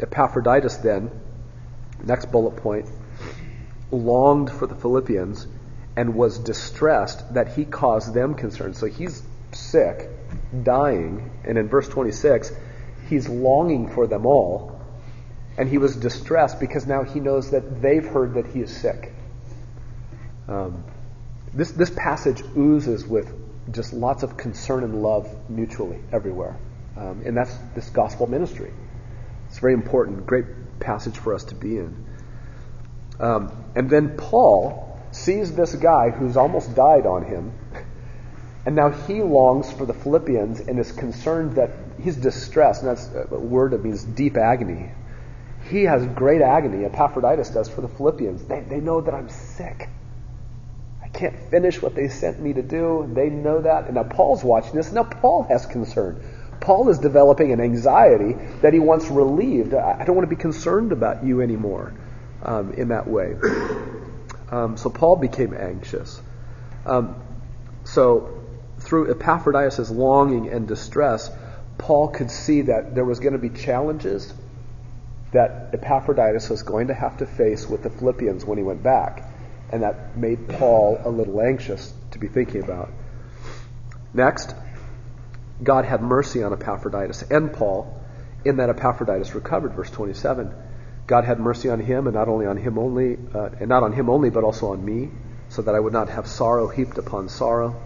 [0.00, 1.10] Epaphroditus, then,
[2.02, 2.86] next bullet point,
[3.90, 5.46] longed for the Philippians
[5.96, 8.74] and was distressed that he caused them concern.
[8.74, 10.08] So he's sick,
[10.62, 12.52] dying, and in verse 26,
[13.08, 14.80] he's longing for them all,
[15.58, 19.12] and he was distressed because now he knows that they've heard that he is sick.
[20.48, 20.84] Um,
[21.52, 23.32] this, this passage oozes with
[23.72, 26.56] just lots of concern and love mutually everywhere.
[26.96, 28.72] Um, and that's this gospel ministry.
[29.50, 30.46] It's very important, great
[30.78, 32.06] passage for us to be in.
[33.18, 37.52] Um, and then Paul sees this guy who's almost died on him,
[38.64, 43.10] and now he longs for the Philippians and is concerned that he's distressed, and that's
[43.32, 44.92] a word that means deep agony.
[45.68, 48.44] He has great agony, Epaphroditus does, for the Philippians.
[48.44, 49.88] They, they know that I'm sick.
[51.02, 53.10] I can't finish what they sent me to do.
[53.12, 53.86] They know that.
[53.86, 54.92] And now Paul's watching this.
[54.92, 56.22] Now Paul has concern.
[56.60, 59.74] Paul is developing an anxiety that he wants relieved.
[59.74, 61.94] I don't want to be concerned about you anymore
[62.42, 63.34] um, in that way.
[64.50, 66.20] Um, so Paul became anxious.
[66.84, 67.14] Um,
[67.84, 68.42] so
[68.78, 71.30] through Epaphroditus' longing and distress,
[71.78, 74.34] Paul could see that there was going to be challenges
[75.32, 79.24] that Epaphroditus was going to have to face with the Philippians when he went back.
[79.72, 82.90] And that made Paul a little anxious to be thinking about.
[84.12, 84.54] Next,
[85.62, 88.00] God had mercy on Epaphroditus and Paul
[88.44, 90.52] in that Epaphroditus recovered, verse 27.
[91.06, 93.92] God had mercy on him, and not only on him only, uh, and not on
[93.92, 95.10] him only, but also on me,
[95.48, 97.80] so that I would not have sorrow heaped upon sorrow.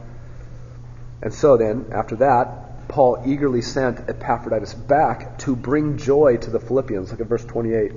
[1.22, 6.60] And so then, after that, Paul eagerly sent Epaphroditus back to bring joy to the
[6.60, 7.10] Philippians.
[7.10, 7.92] Look at verse 28.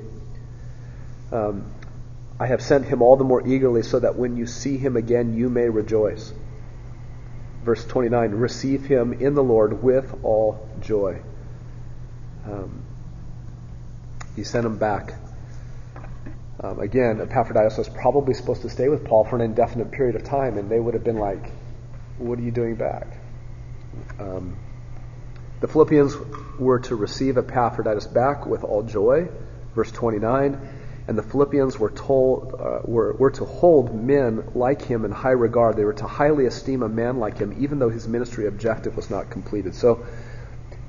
[1.31, 1.65] Um,
[2.39, 5.33] I have sent him all the more eagerly, so that when you see him again,
[5.33, 6.31] you may rejoice.
[7.67, 11.19] Verse 29 Receive him in the Lord with all joy.
[12.45, 12.81] Um,
[14.37, 15.15] he sent him back.
[16.61, 20.23] Um, again, Epaphroditus was probably supposed to stay with Paul for an indefinite period of
[20.23, 21.51] time, and they would have been like,
[22.19, 23.05] What are you doing back?
[24.17, 24.57] Um,
[25.59, 26.15] the Philippians
[26.57, 29.27] were to receive Epaphroditus back with all joy,
[29.75, 30.76] verse 29,
[31.07, 35.31] and the Philippians were told uh, were, were to hold men like him in high
[35.31, 35.77] regard.
[35.77, 39.09] They were to highly esteem a man like him, even though his ministry objective was
[39.09, 39.73] not completed.
[39.73, 40.05] So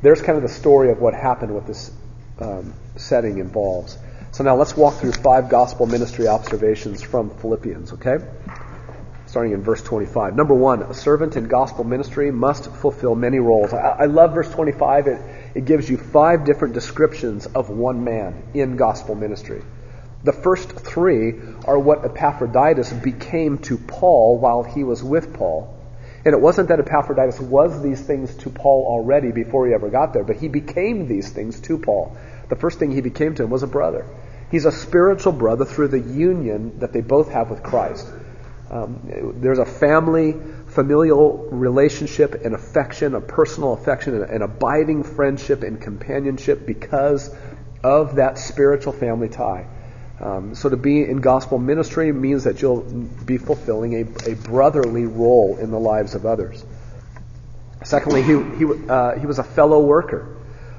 [0.03, 1.93] there's kind of the story of what happened with this
[2.41, 3.97] um, setting involves.
[4.33, 8.19] So now let's walk through five gospel ministry observations from Philippians, okay?
[9.27, 10.35] Starting in verse 25.
[10.35, 13.73] Number one, a servant in gospel ministry must fulfill many roles.
[13.73, 15.07] I, I love verse 25.
[15.07, 15.23] It,
[15.55, 19.63] it gives you five different descriptions of one man in gospel ministry.
[20.25, 25.75] The first three are what Epaphroditus became to Paul while he was with Paul.
[26.25, 30.13] And it wasn't that Epaphroditus was these things to Paul already before he ever got
[30.13, 32.17] there, but he became these things to Paul.
[32.49, 34.05] The first thing he became to him was a brother.
[34.51, 38.09] He's a spiritual brother through the union that they both have with Christ.
[38.71, 40.35] Um, there's a family,
[40.67, 47.35] familial relationship and affection, a personal affection, and an abiding friendship and companionship because
[47.85, 49.67] of that spiritual family tie.
[50.21, 55.07] Um, so to be in gospel ministry means that you'll be fulfilling a, a brotherly
[55.07, 56.65] role in the lives of others.
[57.85, 60.37] Secondly, he, he, uh, he was a fellow worker,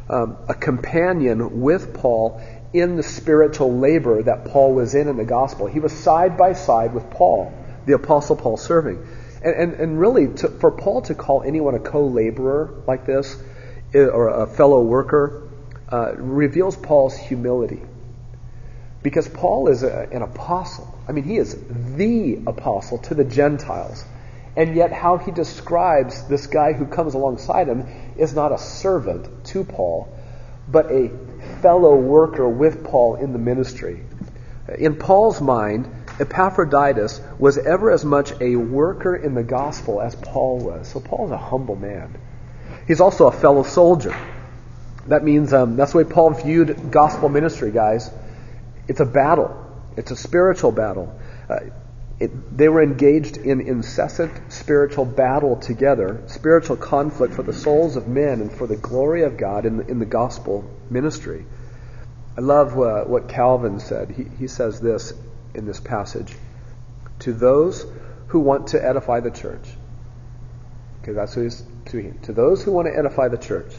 [0.10, 2.42] um, a companion with Paul
[2.74, 5.68] in the spiritual labor that Paul was in in the gospel.
[5.68, 7.54] He was side by side with Paul,
[7.86, 9.08] the apostle Paul serving.
[9.42, 13.42] And, and, and really, to, for Paul to call anyone a co-laborer like this,
[13.94, 15.50] eh, or a fellow worker,
[15.90, 17.82] uh, reveals Paul's humility.
[19.02, 20.94] Because Paul is a, an apostle.
[21.08, 21.58] I mean, he is
[21.96, 24.04] the apostle to the Gentiles.
[24.56, 27.86] And yet, how he describes this guy who comes alongside him
[28.18, 30.14] is not a servant to Paul,
[30.68, 31.12] but a
[31.62, 34.04] fellow worker with Paul in the ministry.
[34.78, 35.88] In Paul's mind,
[36.20, 40.90] Epaphroditus was ever as much a worker in the gospel as Paul was.
[40.90, 42.18] So Paul's a humble man.
[42.86, 44.16] He's also a fellow soldier.
[45.08, 48.12] That means um, that's the way Paul viewed gospel ministry, guys.
[48.90, 49.56] It's a battle.
[49.96, 51.18] It's a spiritual battle.
[51.48, 51.60] Uh,
[52.20, 58.08] it, they were engaged in incessant spiritual battle together, spiritual conflict for the souls of
[58.08, 61.46] men and for the glory of God in the, in the gospel ministry.
[62.36, 64.10] I love uh, what Calvin said.
[64.10, 65.14] He, he says this
[65.54, 66.36] in this passage
[67.20, 67.86] To those
[68.28, 69.68] who want to edify the church,
[71.02, 73.72] okay, that's what he's to, to those who want to edify the church,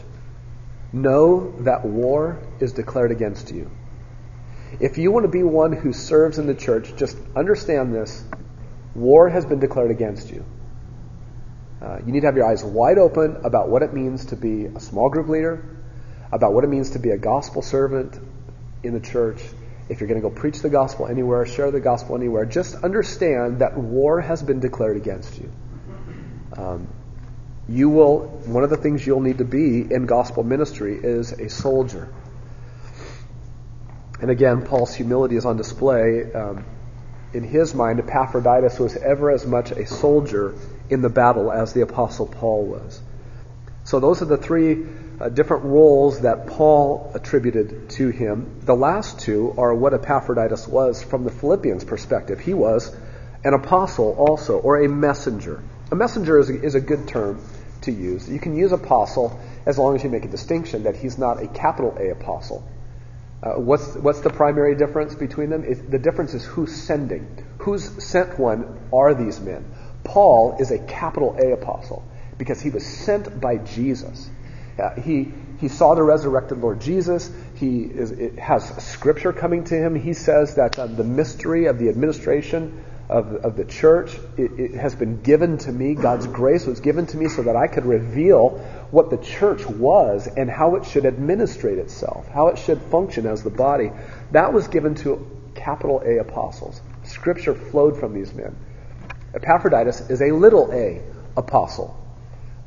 [0.93, 3.69] know that war is declared against you.
[4.79, 8.23] If you want to be one who serves in the church, just understand this
[8.95, 10.45] war has been declared against you.
[11.81, 14.65] Uh, you need to have your eyes wide open about what it means to be
[14.65, 15.65] a small group leader,
[16.31, 18.19] about what it means to be a gospel servant
[18.83, 19.41] in the church.
[19.89, 23.59] If you're going to go preach the gospel anywhere, share the gospel anywhere, just understand
[23.59, 25.51] that war has been declared against you.
[26.55, 26.87] Um,
[27.67, 31.49] you will, one of the things you'll need to be in gospel ministry is a
[31.49, 32.13] soldier.
[34.21, 36.31] And again, Paul's humility is on display.
[36.31, 36.63] Um,
[37.33, 40.53] in his mind, Epaphroditus was ever as much a soldier
[40.89, 43.01] in the battle as the Apostle Paul was.
[43.83, 44.85] So those are the three
[45.19, 48.59] uh, different roles that Paul attributed to him.
[48.61, 52.39] The last two are what Epaphroditus was from the Philippians' perspective.
[52.39, 52.95] He was
[53.43, 55.63] an apostle also, or a messenger.
[55.91, 57.43] A messenger is a, is a good term
[57.81, 58.29] to use.
[58.29, 61.47] You can use apostle as long as you make a distinction that he's not a
[61.47, 62.63] capital A apostle.
[63.43, 65.63] Uh, what's, what's the primary difference between them?
[65.89, 67.43] The difference is who's sending.
[67.59, 69.65] Who's sent one are these men.
[70.03, 74.29] Paul is a capital A apostle because he was sent by Jesus.
[74.77, 77.31] Uh, he, he saw the resurrected Lord Jesus.
[77.55, 79.95] He is, has scripture coming to him.
[79.95, 84.15] He says that uh, the mystery of the administration of, of the church.
[84.37, 85.95] It, it, has been given to me.
[85.95, 88.57] God's grace was given to me so that I could reveal
[88.89, 93.43] what the church was and how it should administrate itself, how it should function as
[93.43, 93.91] the body.
[94.31, 96.81] That was given to capital A apostles.
[97.03, 98.55] Scripture flowed from these men.
[99.35, 101.01] Epaphroditus is a little a
[101.35, 101.97] apostle.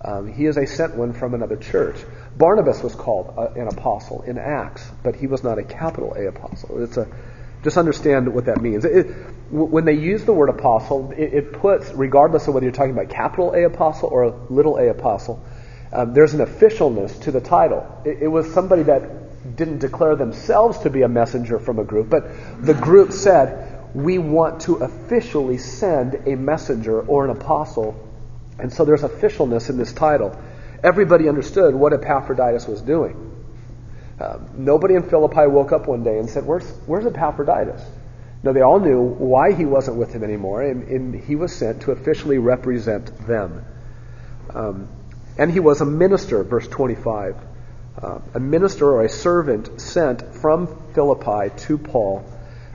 [0.02, 1.96] Um, he is a sent one from another church.
[2.36, 6.26] Barnabas was called a, an apostle in Acts, but he was not a capital A
[6.26, 6.82] apostle.
[6.82, 7.08] It's a
[7.64, 8.84] just understand what that means.
[8.84, 9.06] It,
[9.50, 13.08] when they use the word apostle, it, it, puts, regardless of whether you're talking about
[13.08, 15.42] capital A apostle or a little a apostle,
[15.92, 18.02] um, there's an officialness to the title.
[18.04, 22.10] It, it, was somebody that didn't declare themselves to be a messenger from a group,
[22.10, 22.28] but
[22.60, 27.94] the group said, we want to officially send a messenger or an apostle.
[28.58, 30.36] And so there's officialness in this title.
[30.82, 33.33] Everybody understood what Epaphroditus was doing.
[34.20, 37.82] Um, nobody in Philippi woke up one day and said, Where's, where's Epaphroditus?
[38.42, 41.82] No, they all knew why he wasn't with him anymore, and, and he was sent
[41.82, 43.64] to officially represent them.
[44.52, 44.88] Um,
[45.38, 47.36] and he was a minister, verse 25.
[48.00, 52.24] Uh, a minister or a servant sent from Philippi to Paul.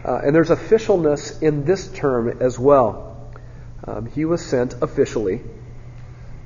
[0.03, 3.31] Uh, and there's officialness in this term as well.
[3.85, 5.41] Um, he was sent officially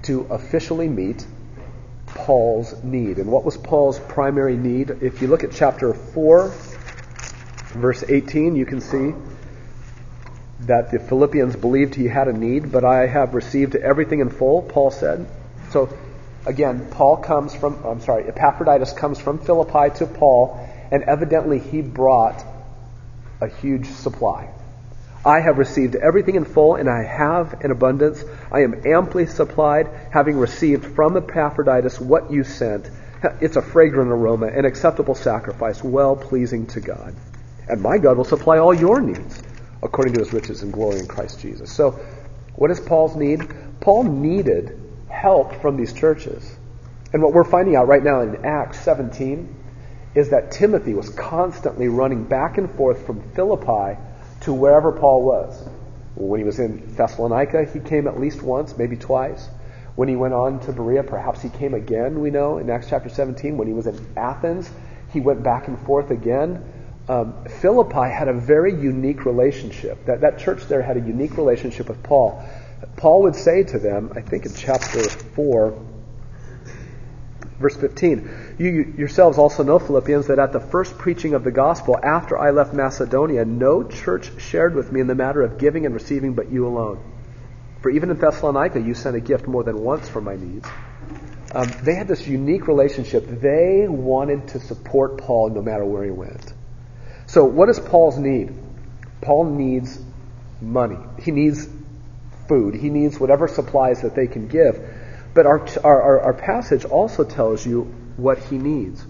[0.03, 1.25] to officially meet
[2.15, 3.17] Paul's need.
[3.17, 4.89] And what was Paul's primary need?
[5.01, 6.53] If you look at chapter 4,
[7.73, 9.13] verse 18, you can see
[10.61, 14.61] that the Philippians believed he had a need, but I have received everything in full,
[14.61, 15.27] Paul said.
[15.71, 15.89] So
[16.45, 20.59] again, Paul comes from, I'm sorry, Epaphroditus comes from Philippi to Paul,
[20.91, 22.45] and evidently he brought
[23.41, 24.49] a huge supply.
[25.25, 28.23] I have received everything in full, and I have in abundance.
[28.51, 32.89] I am amply supplied, having received from Epaphroditus what you sent.
[33.39, 37.15] It's a fragrant aroma, an acceptable sacrifice, well pleasing to God.
[37.69, 39.41] And my God will supply all your needs
[39.81, 41.71] according to his riches and glory in Christ Jesus.
[41.71, 41.91] So,
[42.55, 43.41] what is Paul's need?
[43.79, 46.57] Paul needed help from these churches.
[47.13, 49.55] And what we're finding out right now in Acts 17
[50.15, 53.97] is that Timothy was constantly running back and forth from Philippi
[54.43, 55.67] to wherever Paul was.
[56.15, 59.49] When he was in Thessalonica, he came at least once, maybe twice.
[59.95, 63.09] When he went on to Berea, perhaps he came again, we know, in Acts chapter
[63.09, 63.57] 17.
[63.57, 64.69] When he was in Athens,
[65.11, 66.63] he went back and forth again.
[67.07, 70.05] Um, Philippi had a very unique relationship.
[70.05, 72.43] That, that church there had a unique relationship with Paul.
[72.95, 75.92] Paul would say to them, I think in chapter 4,
[77.63, 81.97] Verse 15 You yourselves also know, Philippians, that at the first preaching of the gospel
[82.03, 85.95] after I left Macedonia, no church shared with me in the matter of giving and
[85.95, 87.01] receiving but you alone.
[87.81, 90.67] For even in Thessalonica, you sent a gift more than once for my needs.
[91.55, 93.25] Um, they had this unique relationship.
[93.27, 96.53] They wanted to support Paul no matter where he went.
[97.27, 98.53] So, what is Paul's need?
[99.21, 99.97] Paul needs
[100.59, 100.97] money.
[101.21, 101.65] He needs
[102.49, 102.75] food.
[102.75, 104.85] He needs whatever supplies that they can give.
[105.33, 107.83] But our, our, our passage also tells you
[108.17, 109.03] what he needs.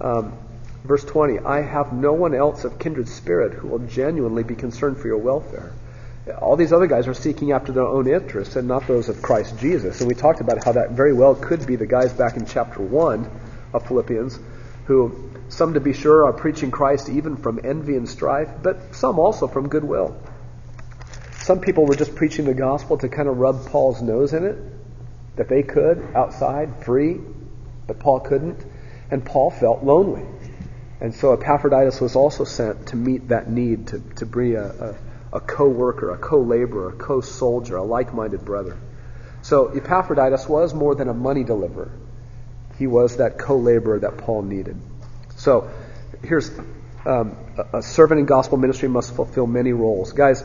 [0.00, 0.36] Um,
[0.84, 4.98] Verse 20, I have no one else of kindred spirit who will genuinely be concerned
[4.98, 5.72] for your welfare.
[6.40, 9.58] All these other guys are seeking after their own interests and not those of Christ
[9.58, 10.00] Jesus.
[10.00, 12.82] And we talked about how that very well could be the guys back in chapter
[12.82, 13.30] 1
[13.72, 14.38] of Philippians
[14.86, 19.20] who, some to be sure, are preaching Christ even from envy and strife, but some
[19.20, 20.20] also from goodwill.
[21.38, 24.58] Some people were just preaching the gospel to kind of rub Paul's nose in it,
[25.36, 27.20] that they could outside, free,
[27.86, 28.64] but Paul couldn't.
[29.10, 30.24] And Paul felt lonely.
[31.00, 34.96] And so Epaphroditus was also sent to meet that need, to, to be a, a,
[35.32, 38.78] a co worker, a co laborer, a co soldier, a like minded brother.
[39.42, 41.90] So Epaphroditus was more than a money deliverer,
[42.78, 44.76] he was that co laborer that Paul needed.
[45.36, 45.70] So
[46.22, 46.50] here's
[47.04, 50.12] um, a, a servant in gospel ministry must fulfill many roles.
[50.12, 50.44] Guys,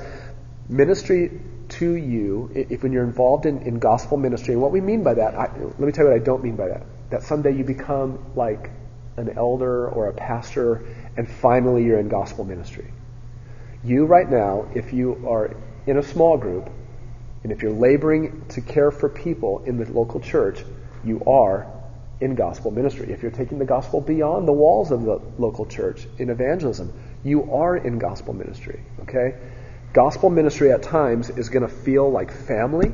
[0.68, 5.04] ministry to you, if when you're involved in, in gospel ministry, and what we mean
[5.04, 6.84] by that, I, let me tell you what I don't mean by that.
[7.10, 8.70] That someday you become like
[9.18, 10.86] an elder or a pastor,
[11.18, 12.92] and finally you're in gospel ministry.
[13.84, 15.56] You, right now, if you are
[15.86, 16.70] in a small group,
[17.44, 20.64] and if you're laboring to care for people in the local church,
[21.04, 21.68] you are
[22.20, 23.12] in gospel ministry.
[23.12, 26.92] If you're taking the gospel beyond the walls of the local church in evangelism,
[27.24, 28.82] you are in gospel ministry.
[29.02, 29.36] Okay?
[29.94, 32.92] Gospel ministry at times is going to feel like family.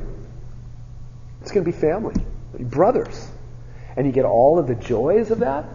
[1.42, 2.14] It's going to be family,
[2.58, 3.30] brothers.
[3.96, 5.66] And you get all of the joys of that,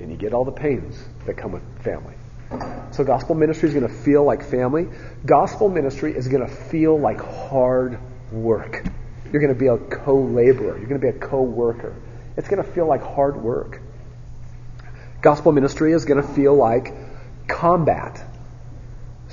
[0.00, 2.14] and you get all the pains that come with family.
[2.92, 4.86] So gospel ministry is going to feel like family.
[5.26, 7.98] Gospel ministry is going to feel like hard
[8.30, 8.84] work.
[9.32, 10.78] You're going to be a co-laborer.
[10.78, 11.96] You're going to be a co-worker.
[12.36, 13.80] It's going to feel like hard work.
[15.20, 16.94] Gospel ministry is going to feel like
[17.48, 18.24] combat.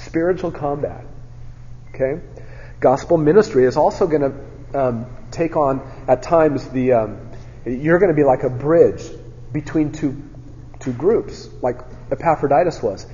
[0.06, 1.06] Spiritual combat.
[1.90, 2.22] Okay?
[2.80, 7.32] Gospel ministry is also going to um, take on, at times, the um,
[7.66, 9.04] you're going to be like a bridge
[9.52, 10.30] between two
[10.80, 11.80] two groups, like
[12.12, 13.06] Epaphroditus was.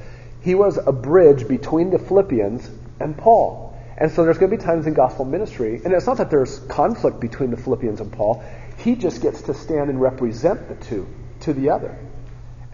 [0.41, 2.69] He was a bridge between the Philippians
[2.99, 3.77] and Paul.
[3.97, 6.59] And so there's going to be times in gospel ministry, and it's not that there's
[6.59, 8.43] conflict between the Philippians and Paul.
[8.77, 11.07] He just gets to stand and represent the two
[11.41, 11.97] to the other.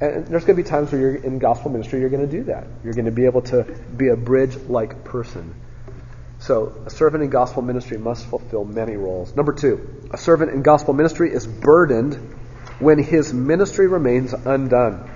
[0.03, 2.43] And there's going to be times where you're in gospel ministry, you're going to do
[2.45, 2.67] that.
[2.83, 3.63] You're going to be able to
[3.95, 5.55] be a bridge like person.
[6.39, 9.33] So, a servant in gospel ministry must fulfill many roles.
[9.33, 12.15] Number two, a servant in gospel ministry is burdened
[12.79, 15.09] when his ministry remains undone.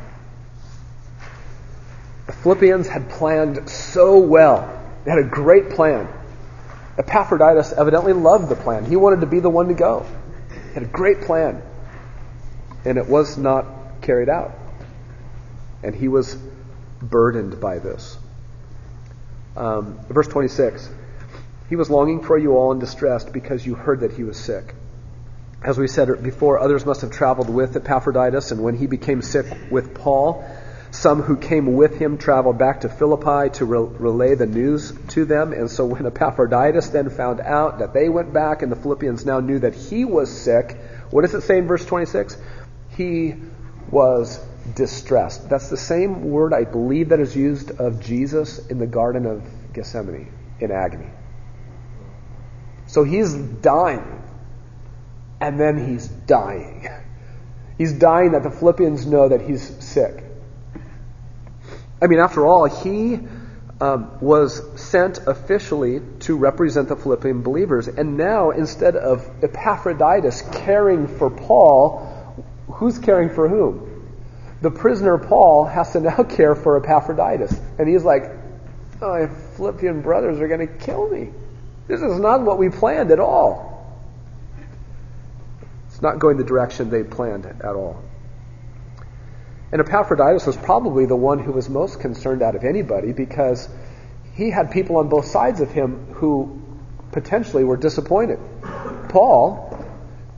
[2.27, 4.81] The Philippians had planned so well.
[5.03, 6.07] They had a great plan.
[6.97, 8.85] Epaphroditus evidently loved the plan.
[8.85, 10.05] He wanted to be the one to go.
[10.69, 11.61] He had a great plan.
[12.85, 13.65] And it was not
[14.01, 14.57] carried out.
[15.83, 16.37] And he was
[17.01, 18.17] burdened by this.
[19.55, 20.89] Um, verse 26
[21.69, 24.75] He was longing for you all and distressed because you heard that he was sick.
[25.63, 29.45] As we said before, others must have traveled with Epaphroditus, and when he became sick
[29.71, 30.45] with Paul,
[30.91, 35.25] some who came with him traveled back to Philippi to re- relay the news to
[35.25, 35.53] them.
[35.53, 39.39] And so when Epaphroditus then found out that they went back and the Philippians now
[39.39, 40.77] knew that he was sick,
[41.09, 42.37] what does it say in verse 26?
[42.95, 43.35] He
[43.89, 44.39] was
[44.77, 45.49] distressed.
[45.49, 49.43] That's the same word I believe that is used of Jesus in the Garden of
[49.73, 51.09] Gethsemane in agony.
[52.85, 54.23] So he's dying
[55.41, 56.87] and then he's dying.
[57.77, 60.23] He's dying that the Philippians know that he's sick.
[61.99, 63.19] I mean, after all, he
[63.81, 67.87] um, was sent officially to represent the Philippian believers.
[67.87, 73.86] And now, instead of Epaphroditus caring for Paul, who's caring for whom?
[74.61, 77.59] The prisoner Paul has to now care for Epaphroditus.
[77.77, 78.23] And he's like,
[79.01, 81.31] oh, my Philippian brothers are going to kill me.
[81.87, 83.73] This is not what we planned at all.
[85.87, 88.03] It's not going the direction they planned at all.
[89.71, 93.67] And Epaphroditus was probably the one who was most concerned out of anybody because
[94.33, 96.61] he had people on both sides of him who
[97.11, 98.39] potentially were disappointed.
[99.09, 99.85] Paul,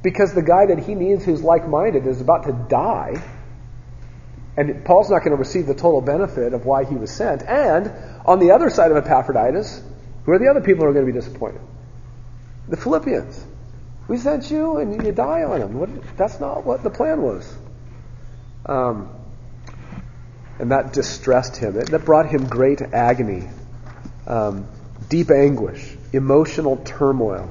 [0.02, 3.22] because the guy that he needs who's like minded is about to die,
[4.60, 7.44] and Paul's not going to receive the total benefit of why he was sent.
[7.44, 7.94] And
[8.26, 9.82] on the other side of Epaphroditus,
[10.26, 11.62] who are the other people who are going to be disappointed?
[12.68, 13.46] The Philippians.
[14.10, 15.74] We sent you and you die on them.
[15.76, 17.56] What, that's not what the plan was.
[18.66, 19.10] Um,
[20.60, 21.80] and that distressed him.
[21.80, 23.48] It, that brought him great agony,
[24.28, 24.68] um,
[25.08, 27.50] deep anguish, emotional turmoil.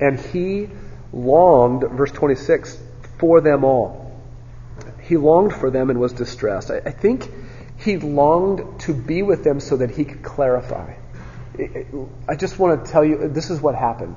[0.00, 0.70] And he
[1.12, 2.82] longed, verse 26,
[3.20, 4.03] for them all.
[5.04, 6.70] He longed for them and was distressed.
[6.70, 7.30] I, I think
[7.76, 10.94] he longed to be with them so that he could clarify.
[12.28, 14.16] I just want to tell you this is what happened.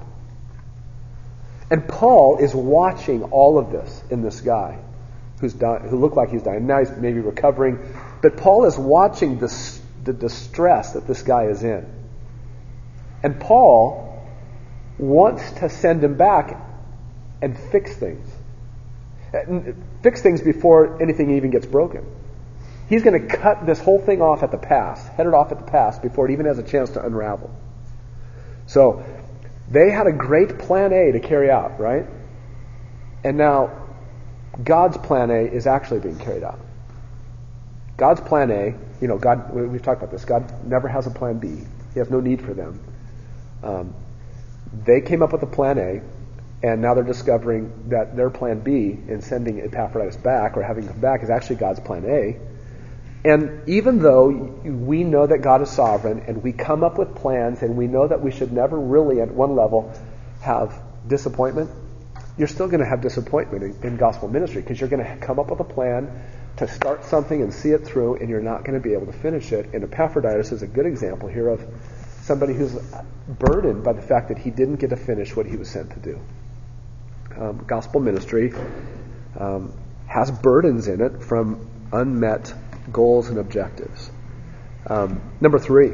[1.69, 4.79] And Paul is watching all of this in this guy.
[5.39, 6.65] who's di- who looked like he's dying.
[6.65, 7.79] Now he's maybe recovering.
[8.21, 11.85] But Paul is watching this, the distress that this guy is in.
[13.23, 14.25] And Paul
[14.97, 16.59] wants to send him back
[17.41, 18.27] and fix things.
[20.03, 22.05] Fix things before anything even gets broken.
[22.89, 25.59] He's going to cut this whole thing off at the pass, head it off at
[25.59, 27.53] the pass before it even has a chance to unravel.
[28.67, 29.03] So
[29.69, 32.05] they had a great plan A to carry out, right?
[33.23, 33.87] And now
[34.63, 36.59] God's plan A is actually being carried out.
[37.97, 40.23] God's plan A, you know, God, we've talked about this.
[40.23, 41.63] God never has a plan B.
[41.93, 42.79] He has no need for them.
[43.63, 43.95] Um,
[44.85, 46.01] they came up with a plan A,
[46.63, 50.93] and now they're discovering that their plan B in sending Epaphroditus back or having him
[50.93, 52.39] come back is actually God's plan A.
[53.25, 57.61] And even though we know that God is sovereign and we come up with plans
[57.61, 59.93] and we know that we should never really, at one level,
[60.41, 61.69] have disappointment,
[62.37, 65.39] you're still going to have disappointment in, in gospel ministry because you're going to come
[65.39, 66.23] up with a plan
[66.57, 69.13] to start something and see it through, and you're not going to be able to
[69.13, 69.73] finish it.
[69.73, 71.63] And Epaphroditus is a good example here of
[72.21, 72.75] somebody who's
[73.27, 75.99] burdened by the fact that he didn't get to finish what he was sent to
[75.99, 76.19] do.
[77.39, 78.51] Um, gospel ministry
[79.39, 79.73] um,
[80.07, 82.53] has burdens in it from unmet
[82.91, 84.09] goals and objectives.
[84.87, 85.91] Um, number three,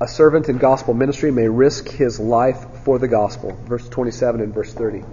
[0.00, 3.56] a servant in gospel ministry may risk his life for the gospel.
[3.66, 5.04] Verse 27 and verse 30.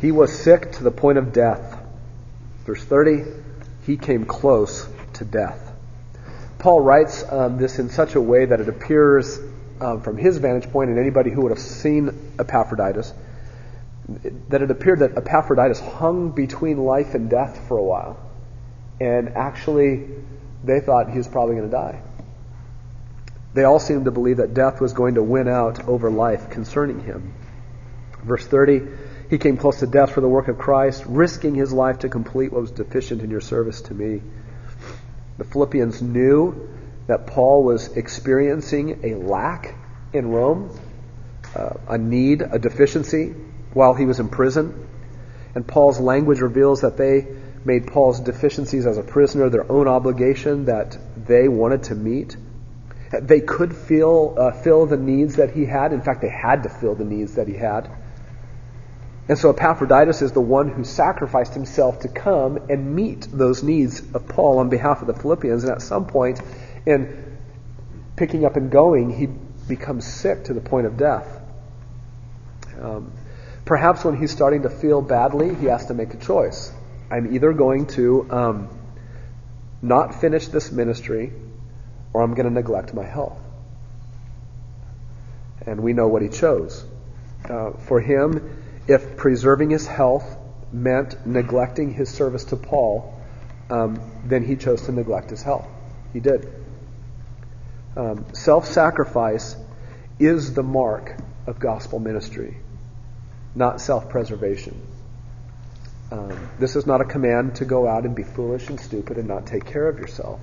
[0.00, 1.78] He was sick to the point of death.
[2.64, 3.24] Verse 30,
[3.86, 5.72] he came close to death.
[6.58, 9.38] Paul writes um, this in such a way that it appears
[9.80, 13.12] um, from his vantage point and anybody who would have seen Epaphroditus,
[14.48, 18.18] that it appeared that Epaphroditus hung between life and death for a while.
[19.00, 20.08] And actually,
[20.62, 22.02] they thought he was probably going to die.
[23.54, 27.00] They all seemed to believe that death was going to win out over life concerning
[27.00, 27.34] him.
[28.22, 28.82] Verse 30
[29.30, 32.52] He came close to death for the work of Christ, risking his life to complete
[32.52, 34.22] what was deficient in your service to me.
[35.38, 36.68] The Philippians knew
[37.06, 39.74] that Paul was experiencing a lack
[40.12, 40.76] in Rome,
[41.54, 43.34] uh, a need, a deficiency,
[43.74, 44.88] while he was in prison.
[45.54, 47.26] And Paul's language reveals that they
[47.64, 52.36] made Paul's deficiencies as a prisoner their own obligation that they wanted to meet.
[53.12, 55.92] They could feel, uh, fill the needs that he had.
[55.92, 57.90] In fact, they had to fill the needs that he had.
[59.28, 64.02] And so Epaphroditus is the one who sacrificed himself to come and meet those needs
[64.12, 65.64] of Paul on behalf of the Philippians.
[65.64, 66.40] And at some point
[66.84, 67.38] in
[68.16, 69.28] picking up and going, he
[69.66, 71.40] becomes sick to the point of death.
[72.80, 73.12] Um,
[73.64, 76.72] perhaps when he's starting to feel badly, he has to make a choice.
[77.10, 78.78] I'm either going to um,
[79.82, 81.32] not finish this ministry
[82.12, 83.38] or I'm going to neglect my health.
[85.66, 86.84] And we know what he chose.
[87.48, 90.36] Uh, for him, if preserving his health
[90.72, 93.14] meant neglecting his service to Paul,
[93.70, 95.66] um, then he chose to neglect his health.
[96.12, 96.52] He did.
[97.96, 99.56] Um, Self sacrifice
[100.18, 102.56] is the mark of gospel ministry,
[103.54, 104.80] not self preservation.
[106.10, 109.26] Um, this is not a command to go out and be foolish and stupid and
[109.26, 110.40] not take care of yourself.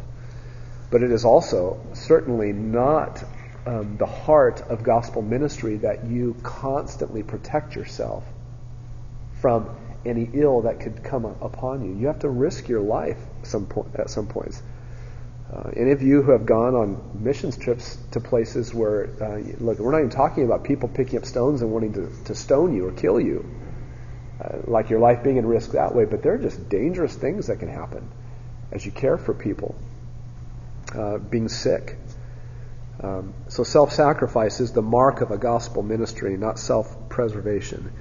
[0.89, 3.23] But it is also certainly not
[3.65, 8.23] um, the heart of gospel ministry that you constantly protect yourself
[9.39, 9.69] from
[10.05, 11.99] any ill that could come upon you.
[11.99, 14.61] You have to risk your life some point, at some points.
[15.51, 19.79] Uh, any of you who have gone on missions trips to places where, uh, look,
[19.79, 22.87] we're not even talking about people picking up stones and wanting to, to stone you
[22.87, 23.45] or kill you,
[24.41, 27.47] uh, like your life being in risk that way, but there are just dangerous things
[27.47, 28.09] that can happen
[28.71, 29.75] as you care for people.
[30.95, 31.97] Uh, being sick,
[33.01, 37.91] um, so self sacrifice is the mark of a gospel ministry, not self preservation.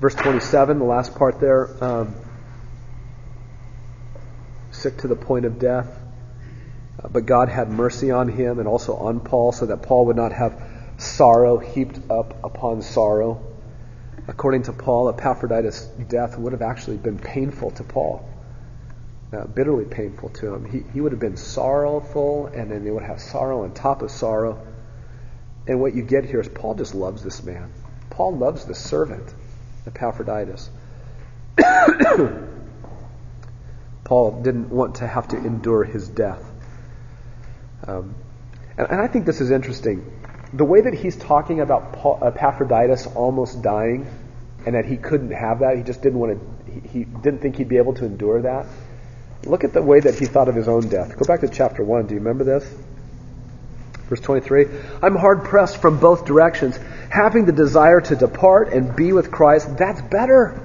[0.00, 2.14] Verse 27, the last part there um,
[4.70, 6.05] sick to the point of death.
[7.02, 10.16] Uh, but God had mercy on him and also on Paul, so that Paul would
[10.16, 10.60] not have
[10.98, 13.42] sorrow heaped up upon sorrow.
[14.28, 18.28] According to Paul, Epaphroditus' death would have actually been painful to Paul
[19.32, 20.64] uh, bitterly painful to him.
[20.70, 24.10] He, he would have been sorrowful, and then they would have sorrow on top of
[24.10, 24.64] sorrow.
[25.66, 27.72] And what you get here is Paul just loves this man.
[28.10, 29.34] Paul loves the servant,
[29.86, 30.70] Epaphroditus.
[34.04, 36.42] Paul didn't want to have to endure his death.
[37.86, 38.14] Um,
[38.76, 40.10] and, and, I think this is interesting.
[40.52, 44.06] The way that he's talking about Paul, Epaphroditus almost dying,
[44.64, 47.56] and that he couldn't have that, he just didn't want to, he, he didn't think
[47.56, 48.66] he'd be able to endure that.
[49.44, 51.16] Look at the way that he thought of his own death.
[51.16, 52.08] Go back to chapter 1.
[52.08, 52.68] Do you remember this?
[54.08, 54.66] Verse 23
[55.02, 56.78] I'm hard pressed from both directions,
[57.10, 59.76] having the desire to depart and be with Christ.
[59.76, 60.60] That's better.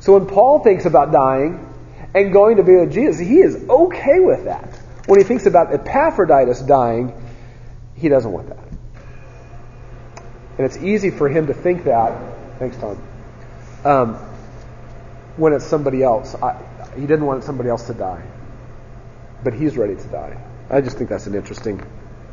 [0.00, 1.74] So when Paul thinks about dying
[2.14, 4.75] and going to be with Jesus, he is okay with that.
[5.06, 7.14] When he thinks about Epaphroditus dying,
[7.94, 8.66] he doesn't want that.
[10.58, 12.58] And it's easy for him to think that.
[12.58, 13.00] Thanks, Tom.
[13.84, 14.14] Um,
[15.36, 16.34] when it's somebody else.
[16.34, 16.60] I,
[16.94, 18.24] he didn't want somebody else to die.
[19.44, 20.42] But he's ready to die.
[20.70, 21.84] I just think that's an interesting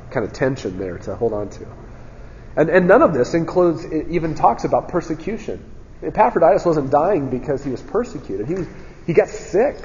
[0.09, 1.67] kind of tension there to hold on to.
[2.55, 5.63] And, and none of this includes, even talks about persecution.
[6.01, 8.47] Epaphroditus wasn't dying because he was persecuted.
[8.47, 8.67] He, was,
[9.05, 9.78] he got sick.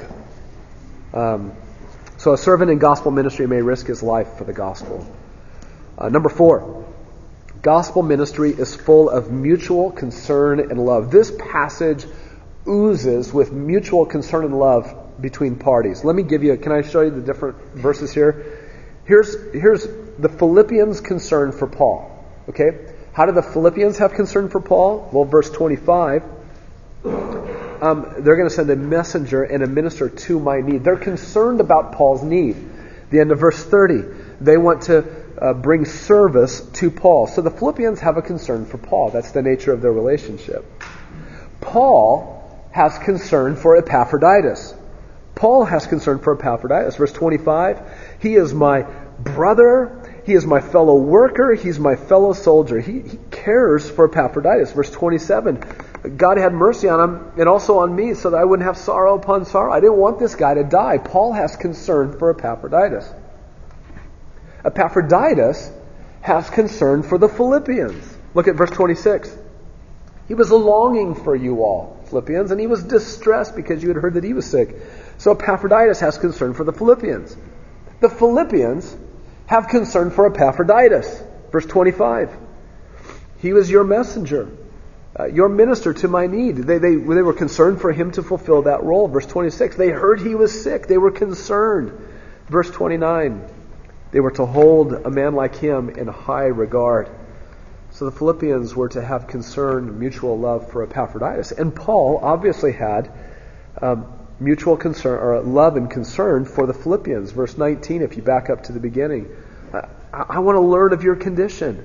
[1.12, 1.52] Um,
[2.18, 5.06] so a servant in gospel ministry may risk his life for the gospel.
[5.96, 6.84] Uh, number four,
[7.62, 11.10] gospel ministry is full of mutual concern and love.
[11.10, 12.04] This passage
[12.66, 16.04] oozes with mutual concern and love between parties.
[16.04, 18.66] Let me give you, can I show you the different verses here?
[19.04, 19.86] Here's, here's
[20.18, 22.10] the Philippians' concern for Paul.
[22.48, 22.94] Okay?
[23.12, 25.08] How do the Philippians have concern for Paul?
[25.12, 26.22] Well, verse 25.
[27.80, 30.84] Um, they're going to send a messenger and a minister to my need.
[30.84, 32.56] They're concerned about Paul's need.
[33.10, 34.02] The end of verse 30.
[34.40, 35.04] They want to
[35.40, 37.26] uh, bring service to Paul.
[37.26, 39.10] So the Philippians have a concern for Paul.
[39.10, 40.64] That's the nature of their relationship.
[41.60, 44.74] Paul has concern for Epaphroditus.
[45.34, 46.96] Paul has concern for Epaphroditus.
[46.96, 47.80] Verse 25,
[48.20, 48.82] he is my
[49.20, 52.80] brother, he is my fellow worker, he's my fellow soldier.
[52.80, 54.72] He, he cares for Epaphroditus.
[54.72, 55.62] Verse 27,
[56.16, 59.16] God had mercy on him and also on me so that I wouldn't have sorrow
[59.16, 59.72] upon sorrow.
[59.72, 60.98] I didn't want this guy to die.
[60.98, 63.12] Paul has concern for Epaphroditus.
[64.64, 65.72] Epaphroditus
[66.20, 68.16] has concern for the Philippians.
[68.34, 69.36] Look at verse 26.
[70.28, 74.14] He was longing for you all, Philippians, and he was distressed because you had heard
[74.14, 74.76] that he was sick.
[75.16, 77.36] So Epaphroditus has concern for the Philippians.
[78.00, 78.96] The Philippians
[79.46, 81.22] have concern for Epaphroditus.
[81.50, 82.30] Verse 25.
[83.40, 84.50] He was your messenger,
[85.18, 86.56] uh, your minister to my need.
[86.56, 89.08] They, they, they were concerned for him to fulfill that role.
[89.08, 89.76] Verse 26.
[89.76, 90.86] They heard he was sick.
[90.86, 91.92] They were concerned.
[92.48, 93.42] Verse 29.
[94.10, 97.10] They were to hold a man like him in high regard.
[97.90, 101.52] So the Philippians were to have concern, mutual love for Epaphroditus.
[101.52, 103.10] And Paul obviously had
[103.82, 107.32] um, mutual concern, or love and concern for the Philippians.
[107.32, 109.28] Verse 19, if you back up to the beginning,
[109.72, 111.84] I, I want to learn of your condition.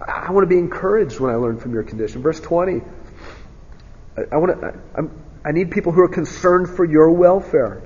[0.00, 2.22] I want to be encouraged when I learn from your condition.
[2.22, 2.82] Verse 20,
[4.16, 7.82] I, I want to, I, I, need people who are concerned for your welfare.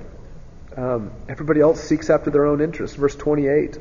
[0.75, 2.95] Um, everybody else seeks after their own interests.
[2.95, 3.77] Verse 28.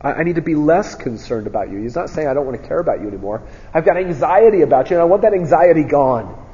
[0.00, 1.80] I, I need to be less concerned about you.
[1.80, 3.42] He's not saying I don't want to care about you anymore.
[3.74, 6.46] I've got anxiety about you, and I want that anxiety gone.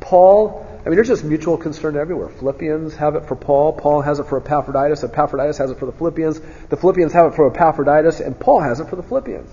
[0.00, 2.28] Paul, I mean, there's just mutual concern everywhere.
[2.28, 3.72] Philippians have it for Paul.
[3.72, 5.02] Paul has it for Epaphroditus.
[5.02, 6.40] Epaphroditus has it for the Philippians.
[6.68, 9.50] The Philippians have it for Epaphroditus, and Paul has it for the Philippians.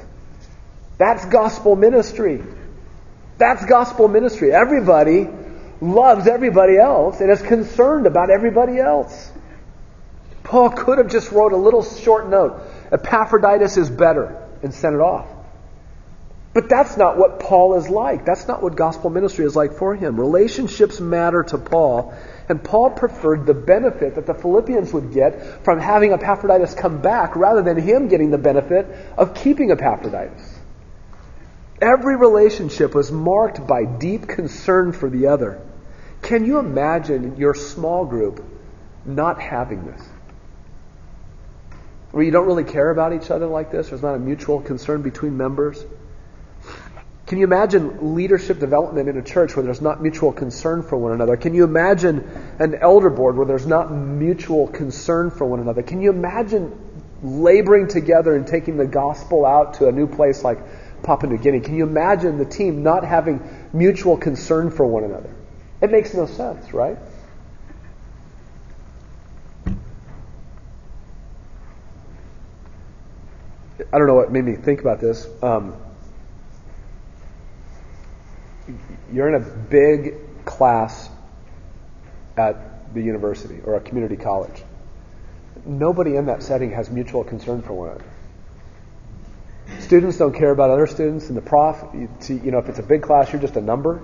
[1.01, 2.43] That's gospel ministry.
[3.39, 4.53] That's gospel ministry.
[4.53, 5.27] Everybody
[5.81, 9.31] loves everybody else and is concerned about everybody else.
[10.43, 12.61] Paul could have just wrote a little short note.
[12.91, 15.27] Epaphroditus is better and sent it off.
[16.53, 18.23] But that's not what Paul is like.
[18.23, 20.19] That's not what gospel ministry is like for him.
[20.19, 22.13] Relationships matter to Paul,
[22.47, 27.35] and Paul preferred the benefit that the Philippians would get from having Epaphroditus come back
[27.35, 28.85] rather than him getting the benefit
[29.17, 30.60] of keeping Epaphroditus.
[31.81, 35.61] Every relationship was marked by deep concern for the other.
[36.21, 38.45] Can you imagine your small group
[39.05, 40.01] not having this?
[42.11, 45.01] where you don't really care about each other like this, there's not a mutual concern
[45.01, 45.83] between members.
[47.25, 51.13] Can you imagine leadership development in a church where there's not mutual concern for one
[51.13, 51.37] another?
[51.37, 52.29] Can you imagine
[52.59, 55.81] an elder board where there's not mutual concern for one another?
[55.81, 56.77] Can you imagine
[57.23, 60.57] laboring together and taking the gospel out to a new place like
[61.03, 61.59] Papua New Guinea?
[61.59, 63.41] Can you imagine the team not having
[63.73, 65.33] mutual concern for one another?
[65.81, 66.97] It makes no sense, right?
[73.93, 75.27] I don't know what made me think about this.
[75.41, 75.75] Um,
[79.11, 81.09] you're in a big class
[82.37, 84.63] at the university or a community college.
[85.65, 88.10] Nobody in that setting has mutual concern for one another.
[89.79, 93.01] Students don't care about other students, and the prof, you, know, if it's a big
[93.01, 94.03] class, you're just a number.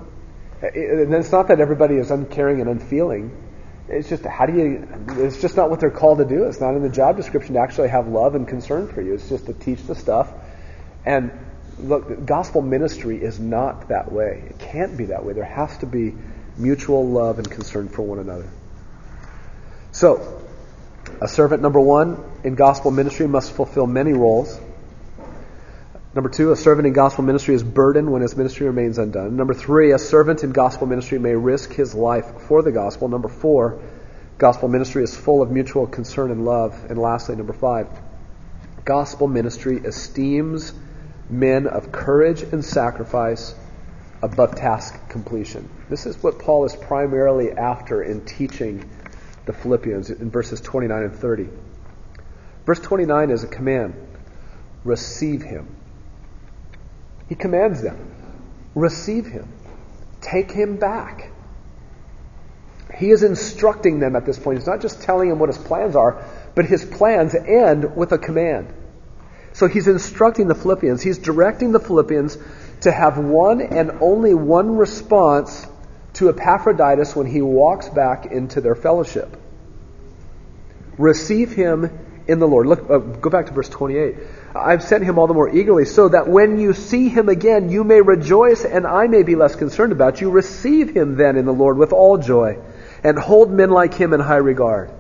[0.62, 3.32] And it's not that everybody is uncaring and unfeeling.
[3.90, 4.88] It's just how do you?
[5.24, 6.44] It's just not what they're called to do.
[6.46, 9.14] It's not in the job description to actually have love and concern for you.
[9.14, 10.32] It's just to teach the stuff.
[11.06, 11.32] And
[11.80, 14.44] look, gospel ministry is not that way.
[14.50, 15.34] It can't be that way.
[15.34, 16.16] There has to be
[16.58, 18.50] mutual love and concern for one another.
[19.92, 20.42] So,
[21.22, 24.60] a servant number one in gospel ministry must fulfill many roles.
[26.18, 29.36] Number two, a servant in gospel ministry is burdened when his ministry remains undone.
[29.38, 33.08] Number three, a servant in gospel ministry may risk his life for the gospel.
[33.08, 33.80] Number four,
[34.40, 36.88] gospel ministry is full of mutual concern and love.
[36.90, 37.88] And lastly, number five,
[38.84, 40.74] gospel ministry esteems
[41.30, 43.54] men of courage and sacrifice
[44.24, 45.70] above task completion.
[45.88, 48.90] This is what Paul is primarily after in teaching
[49.46, 51.48] the Philippians in verses 29 and 30.
[52.66, 53.94] Verse 29 is a command
[54.84, 55.76] receive him.
[57.28, 58.14] He commands them
[58.78, 59.52] receive him,
[60.22, 61.32] take him back.
[62.96, 64.60] He is instructing them at this point.
[64.60, 66.24] He's not just telling them what his plans are,
[66.56, 68.74] but his plans end with a command.
[69.54, 72.38] So he's instructing the Philippians, he's directing the Philippians
[72.82, 75.66] to have one and only one response
[76.14, 79.36] to Epaphroditus when he walks back into their fellowship.
[80.98, 82.68] Receive him in the Lord.
[82.68, 84.16] Look, uh, go back to verse 28.
[84.56, 87.84] I've sent him all the more eagerly, so that when you see him again, you
[87.84, 90.30] may rejoice, and I may be less concerned about you.
[90.30, 92.58] Receive him then in the Lord with all joy,
[93.04, 94.92] and hold men like him in high regard.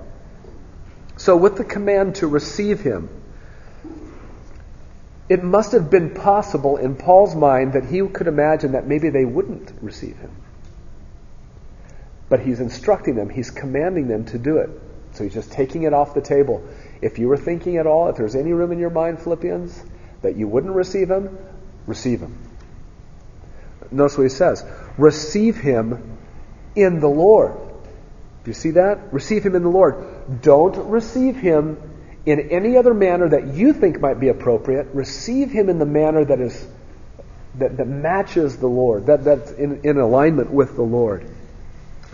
[1.18, 3.10] So, with the command to receive him,
[5.30, 9.26] it must have been possible in Paul's mind that he could imagine that maybe they
[9.26, 10.32] wouldn't receive him.
[12.30, 14.70] But he's instructing them, he's commanding them to do it.
[15.14, 16.64] So he's just taking it off the table.
[17.02, 19.84] If you were thinking at all, if there's any room in your mind, Philippians,
[20.22, 21.38] that you wouldn't receive him,
[21.86, 22.38] receive him.
[23.92, 24.66] Notice what he says
[24.98, 26.18] receive him
[26.76, 27.54] in the Lord.
[28.44, 29.14] Do you see that?
[29.14, 30.42] Receive him in the Lord.
[30.42, 31.78] Don't receive him
[32.26, 34.88] in any other manner that you think might be appropriate.
[34.94, 36.68] Receive him in the manner that is
[37.56, 41.28] that, that matches the Lord, that, that's in, in alignment with the Lord.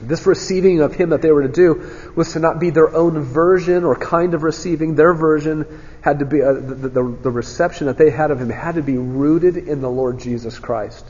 [0.01, 3.21] This receiving of him that they were to do was to not be their own
[3.21, 4.95] version or kind of receiving.
[4.95, 8.49] Their version had to be, uh, the, the, the reception that they had of him
[8.49, 11.05] had to be rooted in the Lord Jesus Christ.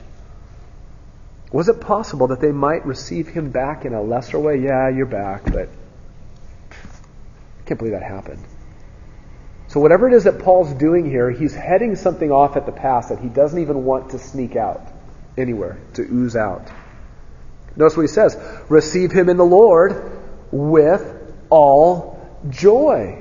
[1.52, 4.58] Was it possible that they might receive him back in a lesser way?
[4.58, 5.70] Yeah, you're back, but
[6.72, 8.44] I can't believe that happened.
[9.68, 13.10] So, whatever it is that Paul's doing here, he's heading something off at the pass
[13.10, 14.88] that he doesn't even want to sneak out
[15.38, 16.70] anywhere, to ooze out.
[17.76, 18.38] Notice what he says
[18.70, 20.22] receive him in the Lord
[20.52, 22.20] with all
[22.50, 23.20] joy.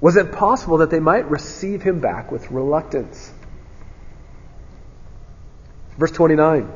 [0.00, 3.32] Was it possible that they might receive him back with reluctance?
[5.98, 6.70] Verse 29.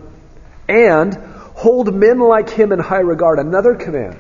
[0.68, 3.39] And hold men like him in high regard.
[3.39, 4.18] Another command.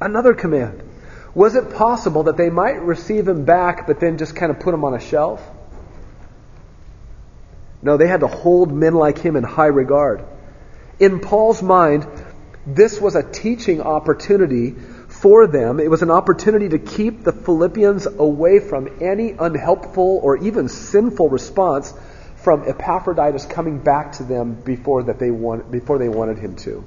[0.00, 0.82] Another command.
[1.34, 4.74] Was it possible that they might receive him back, but then just kind of put
[4.74, 5.44] him on a shelf?
[7.82, 10.24] No, they had to hold men like him in high regard.
[10.98, 12.06] In Paul's mind,
[12.66, 15.80] this was a teaching opportunity for them.
[15.80, 21.28] It was an opportunity to keep the Philippians away from any unhelpful or even sinful
[21.28, 21.94] response
[22.36, 26.84] from Epaphroditus coming back to them before that they want, before they wanted him to.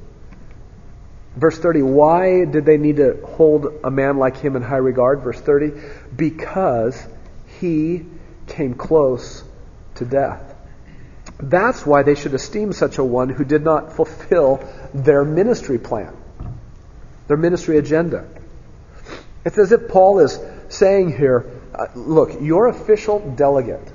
[1.35, 5.21] Verse 30, why did they need to hold a man like him in high regard?
[5.21, 5.71] Verse 30,
[6.15, 7.01] because
[7.59, 8.05] he
[8.47, 9.43] came close
[9.95, 10.55] to death.
[11.41, 14.63] That's why they should esteem such a one who did not fulfill
[14.93, 16.15] their ministry plan,
[17.27, 18.27] their ministry agenda.
[19.43, 20.39] It's as if Paul is
[20.69, 23.91] saying here uh, look, your official delegate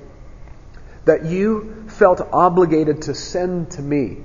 [1.05, 4.19] that you felt obligated to send to me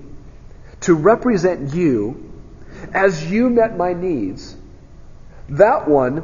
[0.81, 2.31] to represent you
[2.93, 4.55] as you met my needs,
[5.49, 6.23] that one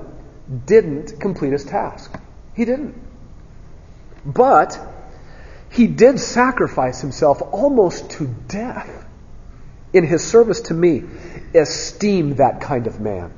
[0.66, 2.18] didn't complete his task.
[2.56, 3.00] He didn't.
[4.26, 4.80] But
[5.78, 9.06] he did sacrifice himself almost to death
[9.94, 11.04] in his service to me.
[11.54, 13.32] Esteem that kind of man.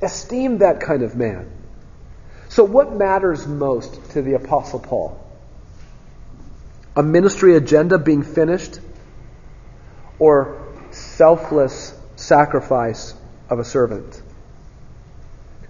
[0.00, 1.50] Esteem that kind of man.
[2.48, 5.22] So, what matters most to the Apostle Paul?
[6.96, 8.80] A ministry agenda being finished
[10.18, 13.12] or selfless sacrifice
[13.50, 14.22] of a servant?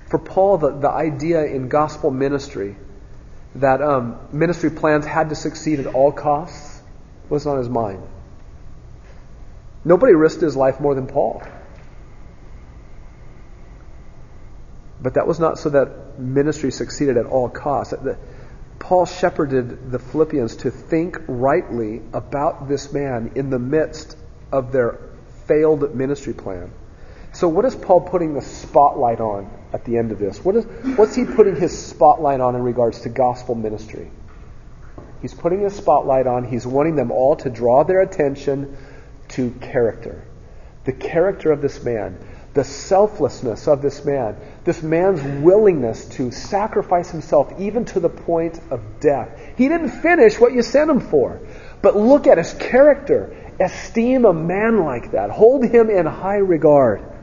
[0.09, 2.77] For Paul, the, the idea in gospel ministry
[3.61, 6.83] that um, ministry plans had to succeed at all costs
[7.29, 8.03] was on his mind.
[9.85, 11.43] Nobody risked his life more than Paul.
[15.01, 17.95] But that was not so that ministry succeeded at all costs.
[18.79, 24.17] Paul shepherded the Philippians to think rightly about this man in the midst
[24.53, 24.99] of their
[25.47, 26.73] failed ministry plan.
[27.33, 30.43] So, what is Paul putting the spotlight on at the end of this?
[30.43, 30.65] What is,
[30.97, 34.11] what's he putting his spotlight on in regards to gospel ministry?
[35.21, 38.75] He's putting his spotlight on, he's wanting them all to draw their attention
[39.29, 40.25] to character.
[40.85, 42.17] The character of this man,
[42.55, 48.59] the selflessness of this man, this man's willingness to sacrifice himself even to the point
[48.71, 49.29] of death.
[49.59, 51.39] He didn't finish what you sent him for.
[51.83, 53.37] But look at his character.
[53.61, 55.29] Esteem a man like that.
[55.29, 57.16] Hold him in high regard.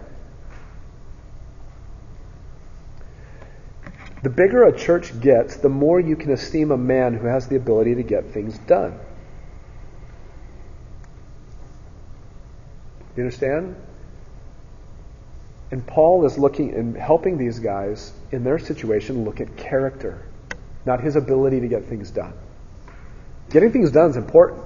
[4.24, 7.58] The bigger a church gets, the more you can esteem a man who has the
[7.58, 8.98] ability to get things done.
[13.18, 13.76] You understand?
[15.72, 20.26] And Paul is looking and helping these guys in their situation look at character,
[20.86, 22.34] not his ability to get things done.
[23.50, 24.64] Getting things done is important.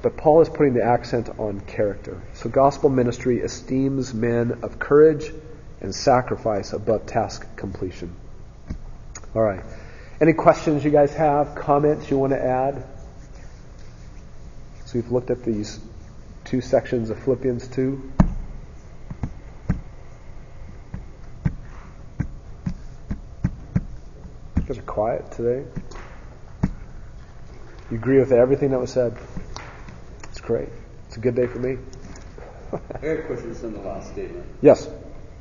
[0.00, 2.22] But Paul is putting the accent on character.
[2.32, 5.32] So gospel ministry esteems men of courage
[5.82, 8.14] and sacrifice above task completion.
[9.34, 9.62] All right.
[10.20, 11.56] Any questions you guys have?
[11.56, 12.86] Comments you want to add?
[14.86, 15.80] So we've looked at these
[16.44, 18.12] two sections of Philippians 2.
[24.56, 25.64] You guys are quiet today.
[27.90, 29.18] You agree with everything that was said?
[30.30, 30.68] It's great.
[31.08, 31.78] It's a good day for me.
[32.72, 34.46] I got a question on the last statement.
[34.62, 34.88] Yes.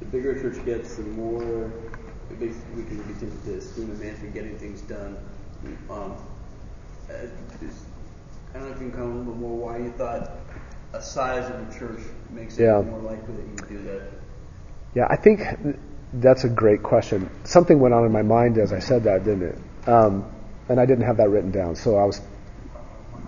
[0.02, 1.72] The bigger a church gets, the more
[2.40, 5.18] we can be tempted to esteem a man for getting things done.
[5.90, 6.18] Um,
[7.10, 10.32] uh, I don't know if you can comment a little bit more why you thought
[10.94, 12.82] a size of the church makes it yeah.
[12.82, 14.02] more likely that you would do that.
[14.96, 15.42] Yeah, I think
[16.14, 17.30] that's a great question.
[17.44, 19.88] Something went on in my mind as I said that, didn't it?
[19.88, 20.30] Um,
[20.68, 22.20] and I didn't have that written down, so I was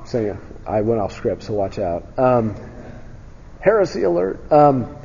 [0.05, 2.17] saying I went off script, so watch out.
[2.17, 2.55] Um,
[3.59, 4.51] heresy alert.
[4.51, 4.97] Um,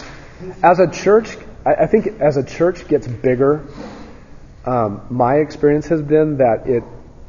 [0.63, 3.67] as a church, I, I, think as a church gets bigger,
[4.65, 6.85] um, my experience has been that it,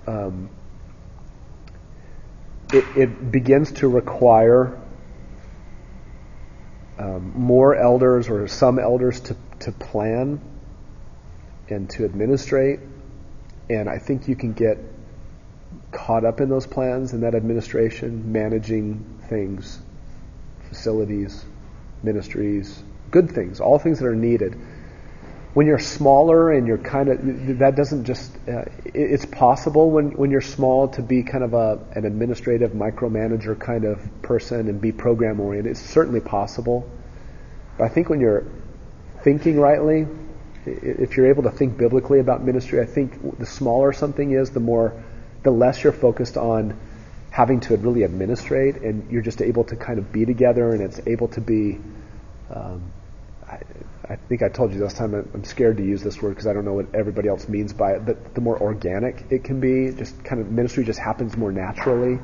[0.07, 0.49] um,
[2.71, 4.77] it it begins to require
[6.99, 10.41] um, more elders or some elders to, to plan
[11.69, 12.81] and to administrate.
[13.69, 14.77] And I think you can get
[15.91, 19.79] caught up in those plans and that administration, managing things,
[20.67, 21.45] facilities,
[22.03, 24.55] ministries, good things, all things that are needed.
[25.53, 30.29] When you're smaller and you're kind of, that doesn't just, uh, it's possible when, when
[30.29, 34.91] you're small to be kind of a, an administrative micromanager kind of person and be
[34.91, 35.71] program oriented.
[35.71, 36.87] It's certainly possible.
[37.77, 38.45] But I think when you're
[39.23, 40.07] thinking rightly,
[40.65, 44.59] if you're able to think biblically about ministry, I think the smaller something is, the
[44.59, 45.03] more,
[45.41, 46.77] the less you're focused on
[47.31, 51.01] having to really administrate, and you're just able to kind of be together, and it's
[51.07, 51.79] able to be.
[52.53, 52.91] Um,
[53.49, 53.59] I,
[54.07, 56.53] I, think I told you last time I'm scared to use this word because I
[56.53, 58.05] don't know what everybody else means by it.
[58.05, 62.19] But the more organic it can be, just kind of ministry just happens more naturally.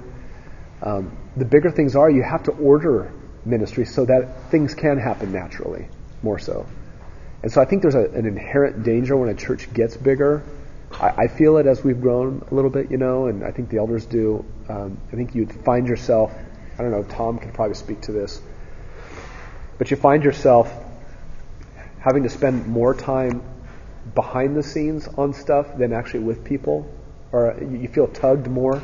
[0.82, 3.12] Um, the bigger things are, you have to order
[3.44, 5.88] ministry so that things can happen naturally,
[6.22, 6.66] more so.
[7.44, 10.44] And so I think there's a, an inherent danger when a church gets bigger.
[10.92, 13.70] I, I, feel it as we've grown a little bit, you know, and I think
[13.70, 14.46] the elders do.
[14.70, 16.34] Um, I think you'd find yourself,
[16.78, 18.42] I don't know, Tom can probably speak to this,
[19.78, 20.72] but you find yourself
[22.06, 23.42] having to spend more time
[24.14, 26.88] behind the scenes on stuff than actually with people,
[27.32, 28.80] or you feel tugged more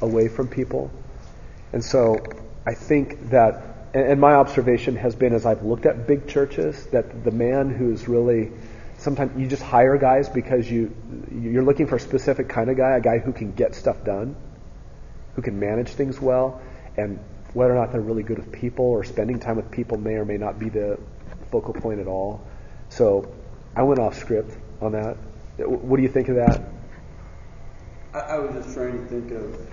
[0.00, 0.92] away from people.
[1.72, 2.22] And so
[2.64, 7.24] I think that and my observation has been as I've looked at big churches that
[7.24, 8.52] the man who's really
[8.98, 10.94] sometimes you just hire guys because you
[11.32, 14.36] you're looking for a specific kind of guy, a guy who can get stuff done,
[15.34, 16.60] who can manage things well,
[16.96, 17.18] and
[17.54, 20.24] whether or not they're really good with people or spending time with people may or
[20.24, 20.96] may not be the
[21.50, 22.42] focal point at all.
[22.88, 23.32] So
[23.76, 25.16] I went off script on that.
[25.58, 26.60] What do you think of that?
[28.14, 29.70] I, I was just trying to think of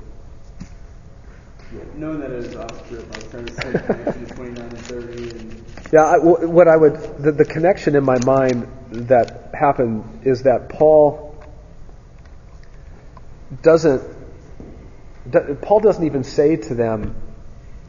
[1.95, 4.79] knowing that it was off script, I was trying to say connection to 29 and
[4.79, 5.29] 30.
[5.31, 10.43] And yeah, I, what I would, the, the connection in my mind that happened is
[10.43, 11.35] that Paul
[13.61, 14.03] doesn't,
[15.61, 17.15] Paul doesn't even say to them,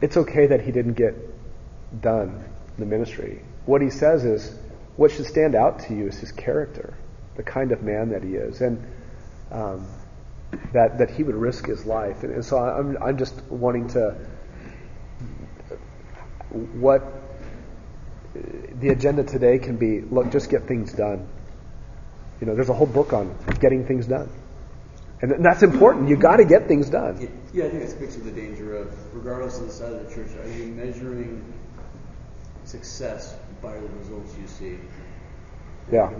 [0.01, 1.15] it's okay that he didn't get
[2.01, 2.43] done
[2.77, 3.41] the ministry.
[3.69, 4.57] What he says is,
[4.95, 6.97] what should stand out to you is his character,
[7.35, 8.61] the kind of man that he is.
[8.61, 8.83] And,
[9.51, 9.87] um,
[10.73, 12.23] that, that he would risk his life.
[12.23, 14.17] And, and so I'm, I'm just wanting to,
[16.81, 17.03] what
[18.79, 21.29] the agenda today can be, look, just get things done.
[22.41, 24.31] You know, there's a whole book on getting things done.
[25.21, 26.09] And that's important.
[26.09, 27.21] You got to get things done.
[27.53, 30.15] Yeah, I think it speaks to the danger of, regardless of the size of the
[30.15, 31.53] church, are you measuring
[32.63, 34.77] success by the results you see?
[35.91, 36.13] Yeah,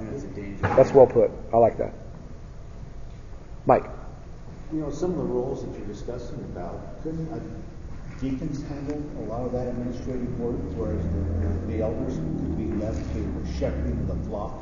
[0.62, 1.32] that's well put.
[1.54, 1.94] I like that.
[3.66, 3.86] Mike.
[4.72, 7.30] You know, some of the roles that you're discussing about, couldn't,
[8.20, 13.00] deacons handle a lot of that administrative work, whereas the, the elders could be left
[13.14, 14.60] to shepherding the flock.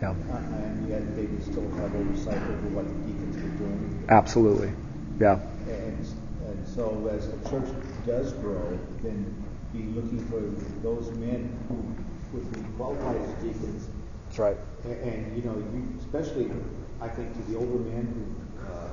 [0.00, 0.10] Yeah.
[0.10, 4.04] Uh, and yet they would still have oversight over what the deacons were doing.
[4.08, 4.72] Absolutely.
[5.20, 5.40] Yeah.
[5.66, 6.06] And,
[6.46, 7.68] and so as the church
[8.06, 10.40] does grow, then be looking for
[10.82, 11.76] those men who
[12.32, 13.88] would be qualified as deacons.
[14.26, 14.56] That's right.
[14.84, 16.50] And, and you know, you, especially
[17.00, 18.90] I think to the older men who, uh,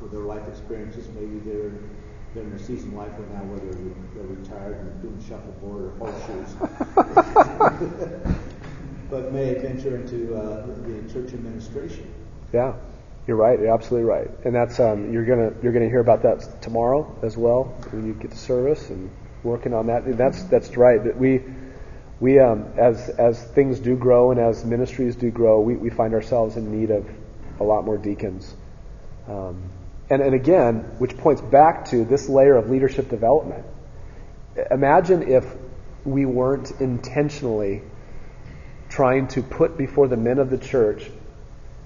[0.00, 1.72] with their life experiences, maybe they're
[2.34, 3.72] they're in their season life right now, whether
[4.14, 6.54] they're retired and doing shuffleboard or horseshoes,
[9.10, 12.12] but may venture into uh, the church administration.
[12.52, 12.74] Yeah,
[13.26, 13.58] you're right.
[13.58, 17.36] You're absolutely right, and that's um, you're gonna you're gonna hear about that tomorrow as
[17.36, 19.10] well when you get to service and
[19.42, 20.04] working on that.
[20.04, 21.02] And that's that's right.
[21.02, 21.42] That we
[22.20, 26.14] we um, as as things do grow and as ministries do grow, we, we find
[26.14, 27.08] ourselves in need of
[27.60, 28.54] a lot more deacons.
[29.28, 29.62] Um,
[30.10, 33.64] and, and again, which points back to this layer of leadership development.
[34.70, 35.44] Imagine if
[36.04, 37.82] we weren't intentionally
[38.88, 41.10] trying to put before the men of the church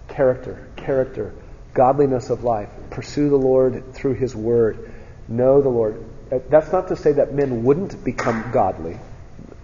[0.08, 1.34] character, character,
[1.74, 4.92] godliness of life, pursue the Lord through His Word,
[5.28, 6.04] know the Lord.
[6.48, 8.98] That's not to say that men wouldn't become godly.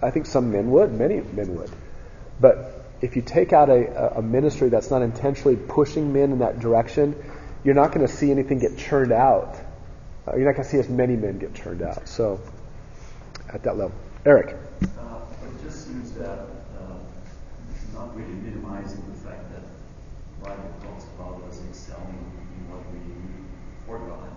[0.01, 1.71] I think some men would, many men would.
[2.39, 6.59] But if you take out a, a ministry that's not intentionally pushing men in that
[6.59, 7.15] direction,
[7.63, 9.57] you're not going to see anything get churned out.
[10.27, 12.07] Uh, you're not going to see as many men get churned out.
[12.07, 12.39] So,
[13.53, 13.95] at that level.
[14.25, 14.55] Eric.
[14.83, 16.39] Uh, it just seems that
[16.79, 16.95] uh,
[17.93, 19.63] not really minimizing the fact that
[20.43, 23.15] Bible talks about us excelling in what we do
[23.85, 24.29] for God,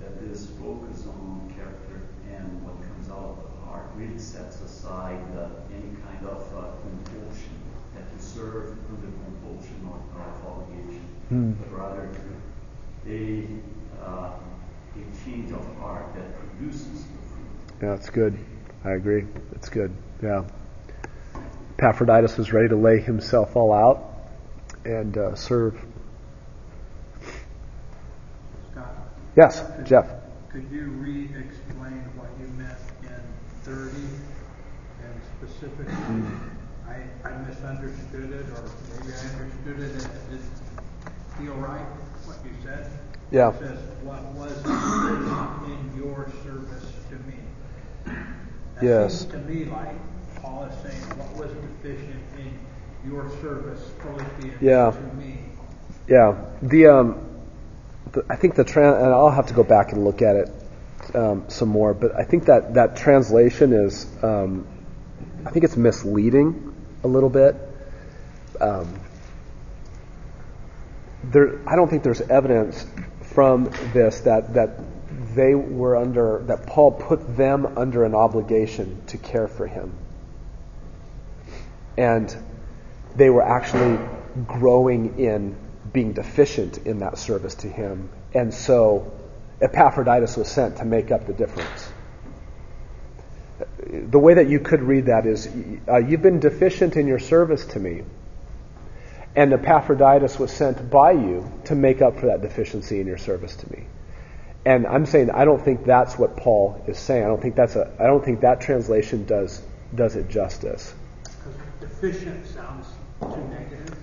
[0.00, 5.20] that this focus on character and what comes out of the heart really sets aside
[5.36, 7.54] uh, any kind of uh, compulsion
[7.94, 11.52] that you serve under compulsion or, or obligation, Hmm.
[11.52, 12.08] but rather
[13.06, 13.46] a,
[14.02, 14.30] uh,
[14.96, 17.82] a change of heart that produces the fruit.
[17.82, 18.38] Yeah, that's good.
[18.84, 19.26] I agree.
[19.52, 19.92] That's good.
[20.22, 20.44] Yeah.
[21.78, 24.12] Epaphroditus was ready to lay himself all out
[24.84, 25.78] and uh, serve.
[28.72, 28.94] Scott,
[29.36, 30.06] Yes, Jeff.
[30.50, 32.29] could you re-explain what
[33.70, 34.10] you meant in
[35.00, 35.94] 30 and specifically?
[36.86, 40.50] I, I misunderstood it, or maybe I understood it and it didn't
[41.38, 41.86] feel right,
[42.26, 42.90] what you said.
[43.30, 43.50] Yeah.
[43.50, 44.56] It says, what was
[45.70, 47.34] in your service to me?
[48.74, 49.24] That Yes.
[49.26, 49.94] to me like
[50.42, 52.58] Paul is saying, what was deficient in
[53.08, 54.90] your service, Philippians, Yeah.
[54.90, 55.38] to me?
[56.08, 56.34] Yeah.
[56.62, 57.16] The um,
[58.12, 60.59] the, I think the tran and I'll have to go back and look at it
[61.14, 64.66] um, some more, but I think that that translation is um,
[65.44, 67.56] I think it's misleading a little bit.
[68.60, 69.00] Um,
[71.24, 72.86] there, I don't think there's evidence
[73.22, 74.78] from this that that
[75.34, 79.92] they were under that Paul put them under an obligation to care for him,
[81.96, 82.34] and
[83.16, 83.98] they were actually
[84.46, 85.56] growing in
[85.92, 89.12] being deficient in that service to him, and so
[89.60, 91.92] Epaphroditus was sent to make up the difference.
[93.88, 95.48] The way that you could read that is,
[95.88, 98.02] uh, you've been deficient in your service to me,
[99.36, 103.54] and Epaphroditus was sent by you to make up for that deficiency in your service
[103.56, 103.86] to me.
[104.64, 107.24] And I'm saying I don't think that's what Paul is saying.
[107.24, 107.90] I don't think that's a.
[107.98, 109.62] I don't think that translation does
[109.94, 110.92] does it justice.
[111.22, 112.86] Because deficient sounds
[113.20, 113.99] too negative.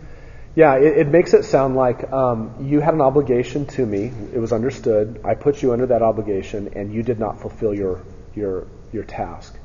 [0.58, 4.12] Yeah, it, it makes it sound like um, you had an obligation to me.
[4.34, 5.22] It was understood.
[5.24, 8.02] I put you under that obligation, and you did not fulfill your
[8.34, 9.56] your your task.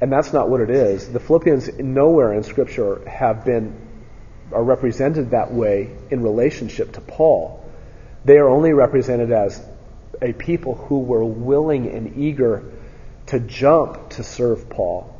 [0.00, 1.12] And that's not what it is.
[1.12, 3.80] The Philippians nowhere in Scripture have been
[4.50, 7.64] are represented that way in relationship to Paul.
[8.24, 9.64] They are only represented as
[10.20, 12.64] a people who were willing and eager
[13.26, 15.15] to jump to serve Paul.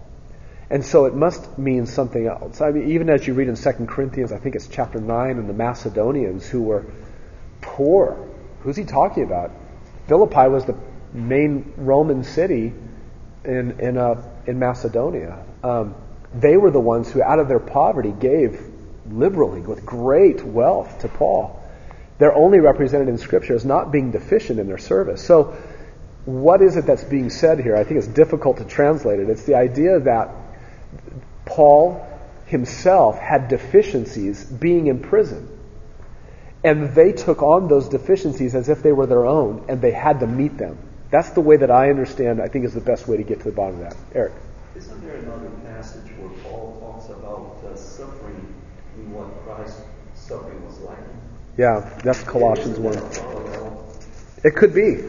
[0.68, 2.60] And so it must mean something else.
[2.60, 5.48] I mean, even as you read in 2 Corinthians, I think it's chapter 9, and
[5.48, 6.84] the Macedonians who were
[7.60, 8.28] poor.
[8.60, 9.52] Who's he talking about?
[10.08, 10.76] Philippi was the
[11.12, 12.72] main Roman city
[13.44, 15.44] in, in, uh, in Macedonia.
[15.62, 15.94] Um,
[16.34, 18.60] they were the ones who, out of their poverty, gave
[19.08, 21.62] liberally with great wealth to Paul.
[22.18, 25.24] They're only represented in Scripture as not being deficient in their service.
[25.24, 25.56] So,
[26.24, 27.76] what is it that's being said here?
[27.76, 29.30] I think it's difficult to translate it.
[29.30, 30.30] It's the idea that
[31.44, 32.06] Paul
[32.46, 35.48] himself had deficiencies being in prison.
[36.64, 40.20] And they took on those deficiencies as if they were their own, and they had
[40.20, 40.78] to meet them.
[41.10, 43.44] That's the way that I understand, I think is the best way to get to
[43.44, 43.96] the bottom of that.
[44.14, 44.32] Eric.
[44.74, 48.54] Isn't there another passage where Paul talks about uh, suffering
[48.96, 49.82] and what Christ's
[50.14, 50.98] suffering was like?
[51.56, 52.94] Yeah, that's Colossians 1.
[52.94, 53.96] that a parallel?
[54.44, 55.04] It could be.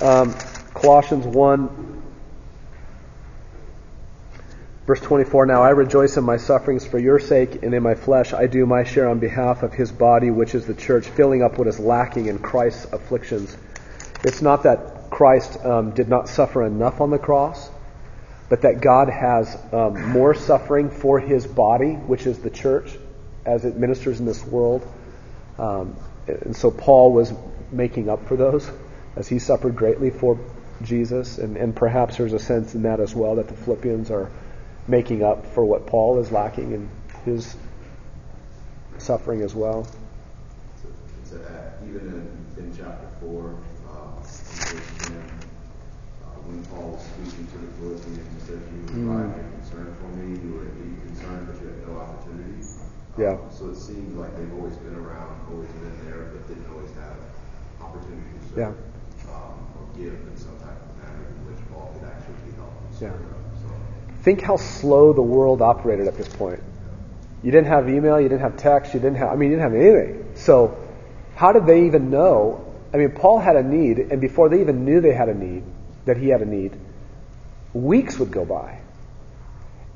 [0.00, 0.34] Um,
[0.74, 1.91] Colossians 1,
[4.86, 5.46] verse 24.
[5.46, 8.66] Now I rejoice in my sufferings for your sake, and in my flesh I do
[8.66, 11.78] my share on behalf of his body, which is the church, filling up what is
[11.78, 13.56] lacking in Christ's afflictions.
[14.24, 17.70] It's not that Christ um, did not suffer enough on the cross,
[18.48, 22.90] but that God has um, more suffering for his body, which is the church,
[23.44, 24.86] as it ministers in this world.
[25.58, 25.96] Um,
[26.26, 27.32] and so Paul was
[27.70, 28.70] making up for those
[29.16, 30.38] as he suffered greatly for
[30.82, 31.38] Jesus.
[31.38, 34.30] And, and perhaps there's a sense in that as well that the Philippians are
[34.88, 36.90] making up for what Paul is lacking in
[37.24, 37.56] his
[38.98, 39.86] suffering as well.
[41.82, 42.08] Even
[42.56, 43.56] in, in chapter 4,
[43.90, 48.60] uh, verse 10, uh, when Paul was speaking to the Philippians, he said,
[48.94, 49.60] You were mm.
[49.60, 52.64] concerned for me, you were indeed concerned, but you had no opportunity.
[53.18, 53.36] Yeah.
[53.36, 56.92] Um, so it seems like they've always been around, always been there, but didn't always
[56.96, 57.18] have
[57.82, 59.34] opportunity to serve yeah.
[59.34, 62.72] um, or give in some type of manner in which Paul could actually help
[63.02, 63.41] Yeah.
[64.22, 66.60] Think how slow the world operated at this point.
[67.42, 69.72] You didn't have email, you didn't have text, you didn't have, I mean, you didn't
[69.72, 70.36] have anything.
[70.36, 70.78] So,
[71.34, 72.64] how did they even know?
[72.94, 75.64] I mean, Paul had a need, and before they even knew they had a need,
[76.04, 76.78] that he had a need,
[77.72, 78.78] weeks would go by.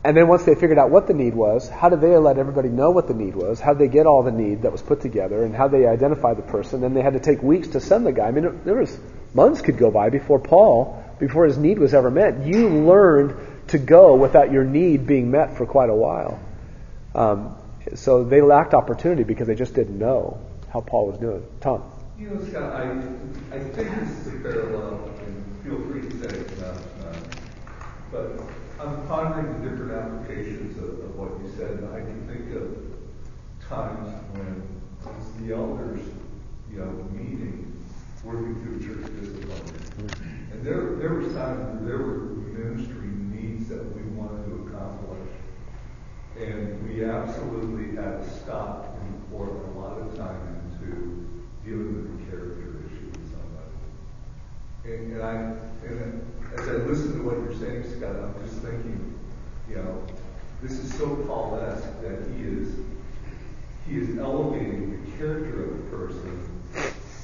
[0.03, 2.69] And then once they figured out what the need was, how did they let everybody
[2.69, 3.61] know what the need was?
[3.61, 5.45] How did they get all the need that was put together?
[5.45, 6.85] And how they identify the person?
[6.85, 8.29] And they had to take weeks to send the guy.
[8.29, 8.97] I mean, there was
[9.35, 12.47] months could go by before Paul, before his need was ever met.
[12.47, 16.39] You learned to go without your need being met for quite a while.
[17.15, 17.57] Um,
[17.95, 20.39] so they lacked opportunity because they just didn't know
[20.73, 21.45] how Paul was doing.
[21.61, 21.83] Tom.
[22.19, 22.91] You know, Scott, I,
[23.55, 27.17] I think this is a parallel, and feel free to say it's not, uh,
[28.11, 28.41] but
[28.81, 33.69] I'm pondering the different applications of, of what you said, and I can think of
[33.69, 34.63] times when
[35.41, 36.01] the elders,
[36.71, 37.85] you know, meeting,
[38.25, 40.11] working through church discipline.
[40.53, 45.31] And there, there was times where there were ministry needs that we wanted to accomplish.
[46.39, 52.19] And we absolutely had to stop and pour a lot of time into dealing with
[52.19, 53.73] the character issue with somebody.
[54.85, 55.35] And, and I,
[55.87, 59.19] and as I listen to what you're saying, Scott, I'm just thinking,
[59.69, 60.03] you know,
[60.63, 62.75] this is so Paul-esque that he is
[63.89, 66.63] he is elevating the character of the person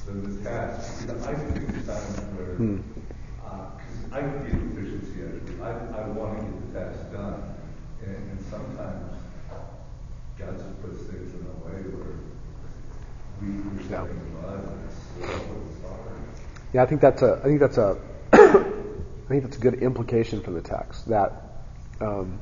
[0.05, 1.05] than the task.
[1.05, 2.81] Because I think there's times where hmm.
[3.45, 3.65] uh,
[4.11, 5.61] I get efficiency it.
[5.61, 7.52] I, I want to get the task done.
[8.05, 9.15] And, and sometimes
[10.37, 12.17] God just puts things in a way where
[13.41, 16.21] we, we're stepping in mud and it's, hard.
[16.73, 17.97] Yeah, I think that's a I think that's a
[18.33, 21.31] I think that's a good implication from the text that
[22.01, 22.39] um,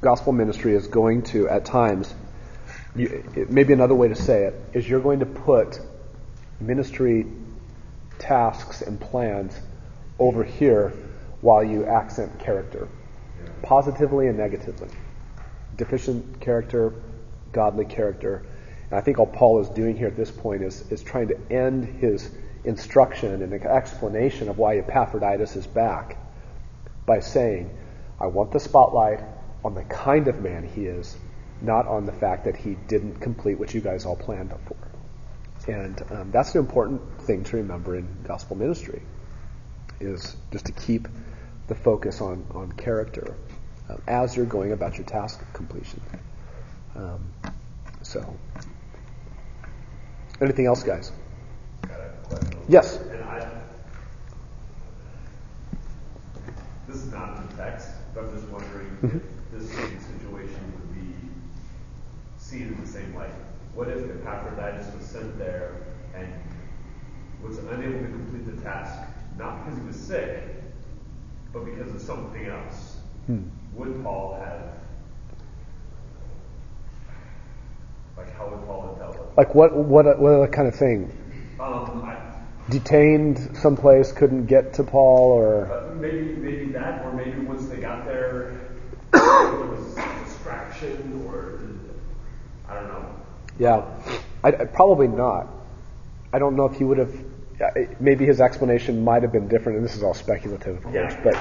[0.00, 2.14] gospel ministry is going to, at times,
[2.94, 5.80] you, maybe another way to say it is you're going to put
[6.60, 7.26] ministry
[8.18, 9.58] tasks and plans
[10.18, 10.92] over here
[11.40, 12.88] while you accent character,
[13.62, 14.88] positively and negatively.
[15.76, 16.94] Deficient character,
[17.52, 18.44] godly character.
[18.90, 21.38] And I think all Paul is doing here at this point is, is trying to
[21.50, 22.30] end his
[22.64, 26.16] instruction and explanation of why Epaphroditus is back
[27.06, 27.70] by saying,
[28.20, 29.20] I want the spotlight
[29.64, 31.16] on the kind of man he is,
[31.60, 34.76] not on the fact that he didn't complete what you guys all planned for.
[35.70, 39.02] And um, that's an important thing to remember in gospel ministry,
[40.00, 41.08] is just to keep
[41.66, 43.36] the focus on, on character
[43.88, 46.00] uh, as you're going about your task completion.
[46.96, 47.20] Um,
[48.02, 48.36] so,
[50.40, 51.12] anything else, guys?
[52.68, 52.98] Yes.
[53.24, 53.48] I,
[56.86, 59.16] this is not in the text, but I'm just wondering mm-hmm.
[59.16, 61.14] if this same situation would be
[62.36, 63.32] seen in the same light.
[63.74, 65.76] What if Epaphroditus was sent there
[66.14, 66.28] and
[67.42, 69.00] was unable to complete the task,
[69.38, 70.42] not because he was sick,
[71.52, 72.96] but because of something else?
[73.26, 73.44] Hmm.
[73.78, 74.62] Would Paul have
[78.16, 79.36] like how would Paul have dealt?
[79.36, 81.12] Like what what what kind of thing?
[81.60, 82.16] Um, I,
[82.70, 87.76] detained someplace, couldn't get to Paul, or uh, maybe maybe that, or maybe once they
[87.76, 88.58] got there,
[89.12, 91.60] there was a distraction, or
[92.68, 93.14] I don't know.
[93.60, 93.84] Yeah,
[94.42, 95.48] I, I, probably not.
[96.32, 97.14] I don't know if he would have.
[98.00, 100.94] Maybe his explanation might have been different, and this is all speculative, of course.
[100.94, 101.20] Yeah.
[101.24, 101.34] But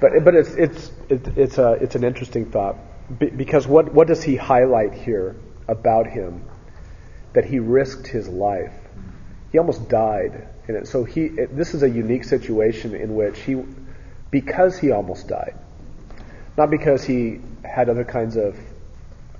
[0.00, 2.76] but but it's it's it, it's a it's an interesting thought
[3.18, 5.36] because what what does he highlight here
[5.68, 6.44] about him
[7.32, 8.72] that he risked his life
[9.56, 10.88] he almost died in it.
[10.88, 13.62] So he, it, this is a unique situation in which he,
[14.30, 15.54] because he almost died,
[16.56, 18.58] not because he had other kinds of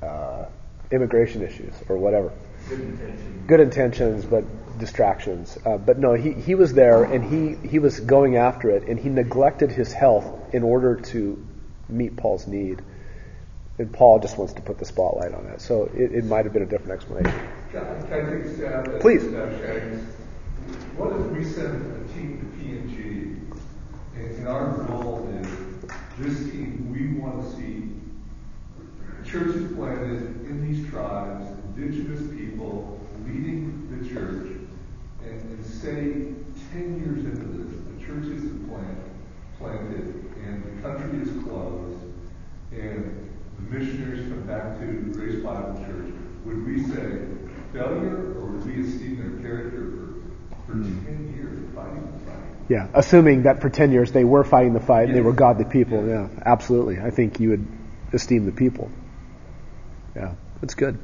[0.02, 0.46] uh,
[0.90, 2.32] immigration issues or whatever,
[2.68, 3.46] good intentions.
[3.46, 4.44] good intentions, but
[4.78, 5.58] distractions.
[5.64, 8.98] Uh, but no, he, he was there and he, he was going after it and
[8.98, 11.44] he neglected his health in order to
[11.88, 12.82] meet Paul's need.
[13.78, 15.60] And Paul just wants to put the spotlight on it.
[15.60, 17.38] So it, it might have been a different explanation.
[17.72, 19.22] Can Please.
[20.96, 22.96] What if we send a team to P and G,
[24.16, 25.48] and and our goal is,
[26.18, 27.90] this team, we want to see
[29.26, 31.44] churches planted in these tribes,
[31.76, 34.55] indigenous people leading the church,
[35.26, 36.34] and, and say,
[36.72, 39.10] ten years into this, the church isn't planted,
[39.58, 41.98] planted, and the country is closed,
[42.72, 47.26] and the missionaries come back to Grace Bible Church, would we say
[47.72, 49.90] failure, or would we esteem their character
[50.50, 51.04] for, for hmm.
[51.04, 52.46] ten years of fighting the fight?
[52.68, 55.66] Yeah, assuming that for 10 years they were fighting the fight and they were godly
[55.66, 56.04] people.
[56.04, 56.98] Yeah, absolutely.
[56.98, 57.66] I think you would
[58.12, 58.90] esteem the people.
[60.16, 60.98] Yeah, that's good.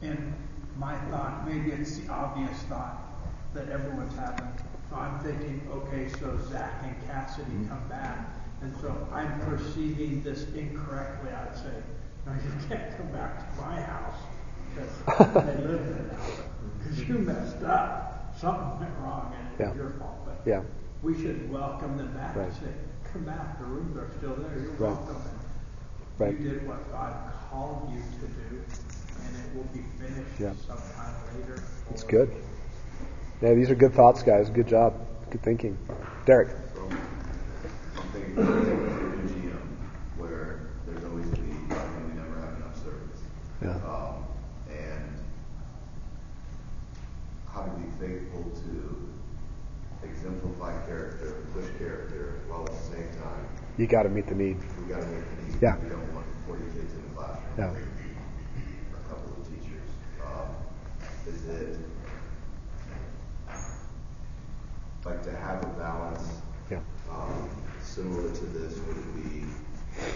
[0.00, 0.34] And
[0.82, 2.98] my thought, maybe it's the obvious thought
[3.54, 4.52] that everyone's having.
[4.90, 7.68] So I'm thinking, okay, so Zach and Cassidy mm-hmm.
[7.68, 8.18] come back,
[8.62, 11.30] and so I'm perceiving this incorrectly.
[11.30, 11.72] I'd say,
[12.26, 14.18] no, you can't come back to my house
[14.74, 16.18] because they live in it now.
[16.78, 18.34] Because you messed up.
[18.40, 19.68] Something went wrong, and Yeah.
[19.68, 20.18] it's your fault.
[20.24, 20.62] But Yeah,
[21.02, 22.46] we should welcome them back Right.
[22.46, 22.72] and say,
[23.12, 23.58] come back.
[23.60, 24.58] The rooms are still there.
[24.58, 24.80] You're Right.
[24.80, 25.16] welcome.
[25.16, 25.38] And
[26.18, 26.40] Right.
[26.40, 27.14] You did what God
[27.50, 28.64] called you to do,
[29.34, 30.52] it will be finished Yeah.
[30.66, 31.62] sometime later.
[31.90, 32.30] that's or- good.
[33.40, 34.50] Yeah, these are good thoughts, guys.
[34.50, 34.94] Good job.
[35.30, 35.76] Good thinking.
[36.26, 36.50] Derek.
[36.74, 36.88] So,
[37.96, 39.78] I'm thinking of a museum
[40.16, 43.20] where there's always a and we never have enough servants.
[43.60, 43.70] Yeah.
[43.88, 44.24] Um,
[44.70, 45.18] and
[47.52, 49.08] how to be faithful to
[50.08, 53.46] exemplify character, push character, while at the same time,
[53.76, 54.58] You got to meet the need.
[54.80, 55.62] we gotta make the need.
[55.62, 55.76] Yeah.
[55.82, 57.42] We don't want forty kids in the classroom.
[57.58, 57.64] Yeah.
[57.72, 57.78] Or
[59.00, 59.88] a couple of teachers.
[60.20, 60.54] Um,
[61.48, 61.78] is
[65.04, 66.40] like to have a balance
[66.70, 66.78] Yeah.
[67.10, 67.48] um,
[67.82, 69.42] similar to this, would be,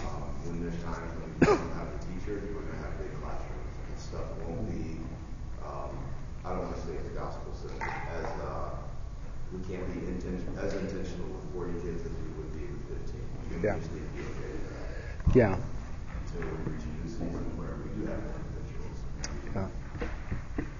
[0.07, 3.75] um, when there's times when we don't have a teacher, we're gonna have big classrooms,
[3.83, 5.03] and stuff won't be,
[5.61, 5.91] um,
[6.45, 7.83] I don't wanna say it's gospel centered,
[8.15, 8.69] as, uh,
[9.51, 13.27] we can't be intention, as intentional with forty kids as we would be with fifteen.
[13.51, 13.75] We Yeah.
[13.75, 15.57] just need to be okay with that, Yeah
[16.37, 18.99] we reach a new season where we do have individuals.
[19.55, 19.67] Yeah.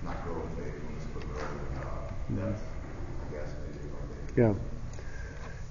[0.03, 4.26] Not grow in faithfulness, but grow in, uh, depth, I guess, maybe, or maybe.
[4.37, 4.53] Yeah.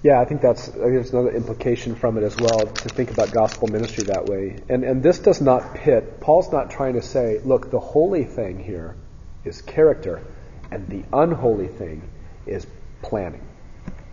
[0.03, 3.11] Yeah, I think that's I think there's another implication from it as well to think
[3.11, 4.61] about gospel ministry that way.
[4.69, 6.21] And and this does not pit.
[6.21, 8.97] Paul's not trying to say, look, the holy thing here
[9.45, 10.23] is character,
[10.71, 12.09] and the unholy thing
[12.47, 12.67] is
[13.03, 13.47] planning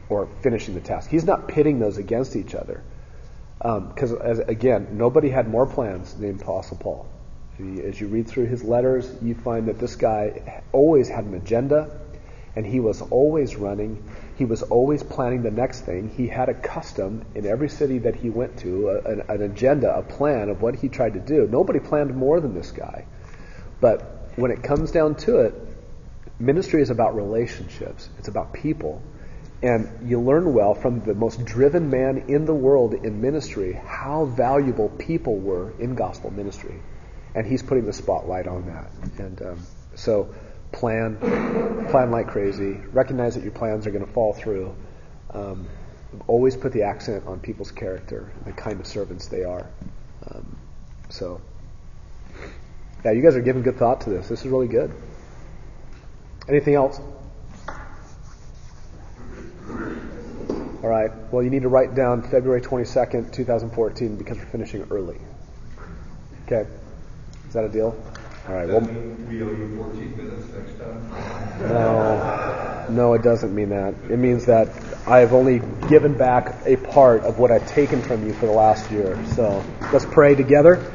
[0.09, 1.09] or finishing the task.
[1.09, 2.83] He's not pitting those against each other.
[3.61, 7.07] Um, because as again, nobody had more plans than Apostle Paul.
[7.59, 11.99] As you read through his letters, you find that this guy always had an agenda,
[12.55, 14.03] and he was always running.
[14.35, 16.09] He was always planning the next thing.
[16.09, 19.95] He had a custom in every city that he went to, a, an, an agenda,
[19.95, 21.47] a plan of what he tried to do.
[21.47, 23.05] Nobody planned more than this guy.
[23.79, 25.53] But when it comes down to it,
[26.39, 28.09] ministry is about relationships.
[28.17, 29.01] It's about people.
[29.61, 34.25] And you learn well from the most driven man in the world in ministry how
[34.25, 36.81] valuable people were in gospel ministry.
[37.35, 38.91] And he's putting the spotlight on that.
[39.19, 39.59] And um,
[39.95, 40.33] so
[40.73, 41.17] plan,
[41.89, 42.73] plan like crazy.
[42.91, 44.75] Recognize that your plans are going to fall through.
[45.31, 45.67] Um,
[46.27, 49.65] always put the accent on people's character and the kind of servants they are.
[50.29, 50.57] Um,
[51.09, 51.39] so,
[53.05, 54.27] yeah, you guys are giving good thought to this.
[54.27, 54.91] This is really good.
[56.49, 56.99] Anything else?
[60.83, 61.11] All right.
[61.31, 65.17] Well, you need to write down February 22nd, 2014, because we're finishing early.
[66.45, 66.69] Okay.
[67.47, 67.95] Is that a deal?
[68.47, 68.67] All right.
[68.67, 71.69] Well, we owe you fourteen minutes next time?
[71.69, 73.93] no, no, it doesn't mean that.
[74.09, 74.67] It means that
[75.07, 78.51] I have only given back a part of what I've taken from you for the
[78.51, 79.17] last year.
[79.35, 79.63] So
[79.93, 80.91] let's pray together.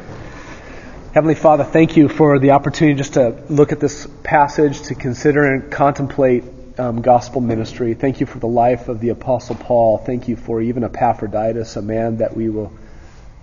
[1.15, 5.43] Heavenly Father, thank you for the opportunity just to look at this passage, to consider
[5.43, 6.45] and contemplate
[6.79, 7.95] um, gospel ministry.
[7.95, 9.99] Thank you for the life of the Apostle Paul.
[9.99, 12.73] Thank you for even Epaphroditus, a man that we will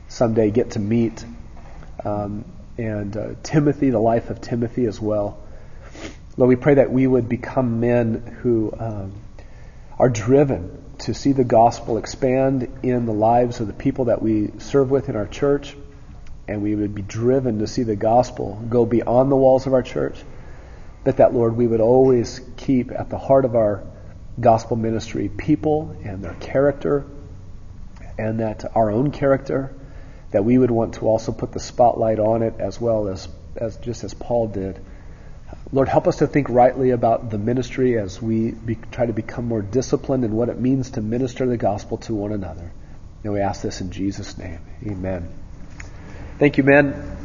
[0.08, 1.26] someday get to meet.
[2.04, 2.46] Um,
[2.78, 5.40] and uh, Timothy, the life of Timothy as well.
[6.38, 9.14] Lord, we pray that we would become men who um,
[9.98, 14.52] are driven to see the gospel expand in the lives of the people that we
[14.60, 15.76] serve with in our church,
[16.48, 19.84] and we would be driven to see the gospel go beyond the walls of our
[19.84, 20.22] church.
[21.06, 23.84] That that Lord, we would always keep at the heart of our
[24.40, 27.06] gospel ministry people and their character,
[28.18, 29.74] and that our own character,
[30.32, 33.78] that we would want to also put the spotlight on it as well as, as
[33.78, 34.80] just as Paul did.
[35.72, 39.48] Lord, help us to think rightly about the ministry as we be, try to become
[39.48, 42.72] more disciplined in what it means to minister the gospel to one another.
[43.24, 44.60] And we ask this in Jesus' name.
[44.86, 45.28] Amen.
[46.38, 47.16] Thank you, men.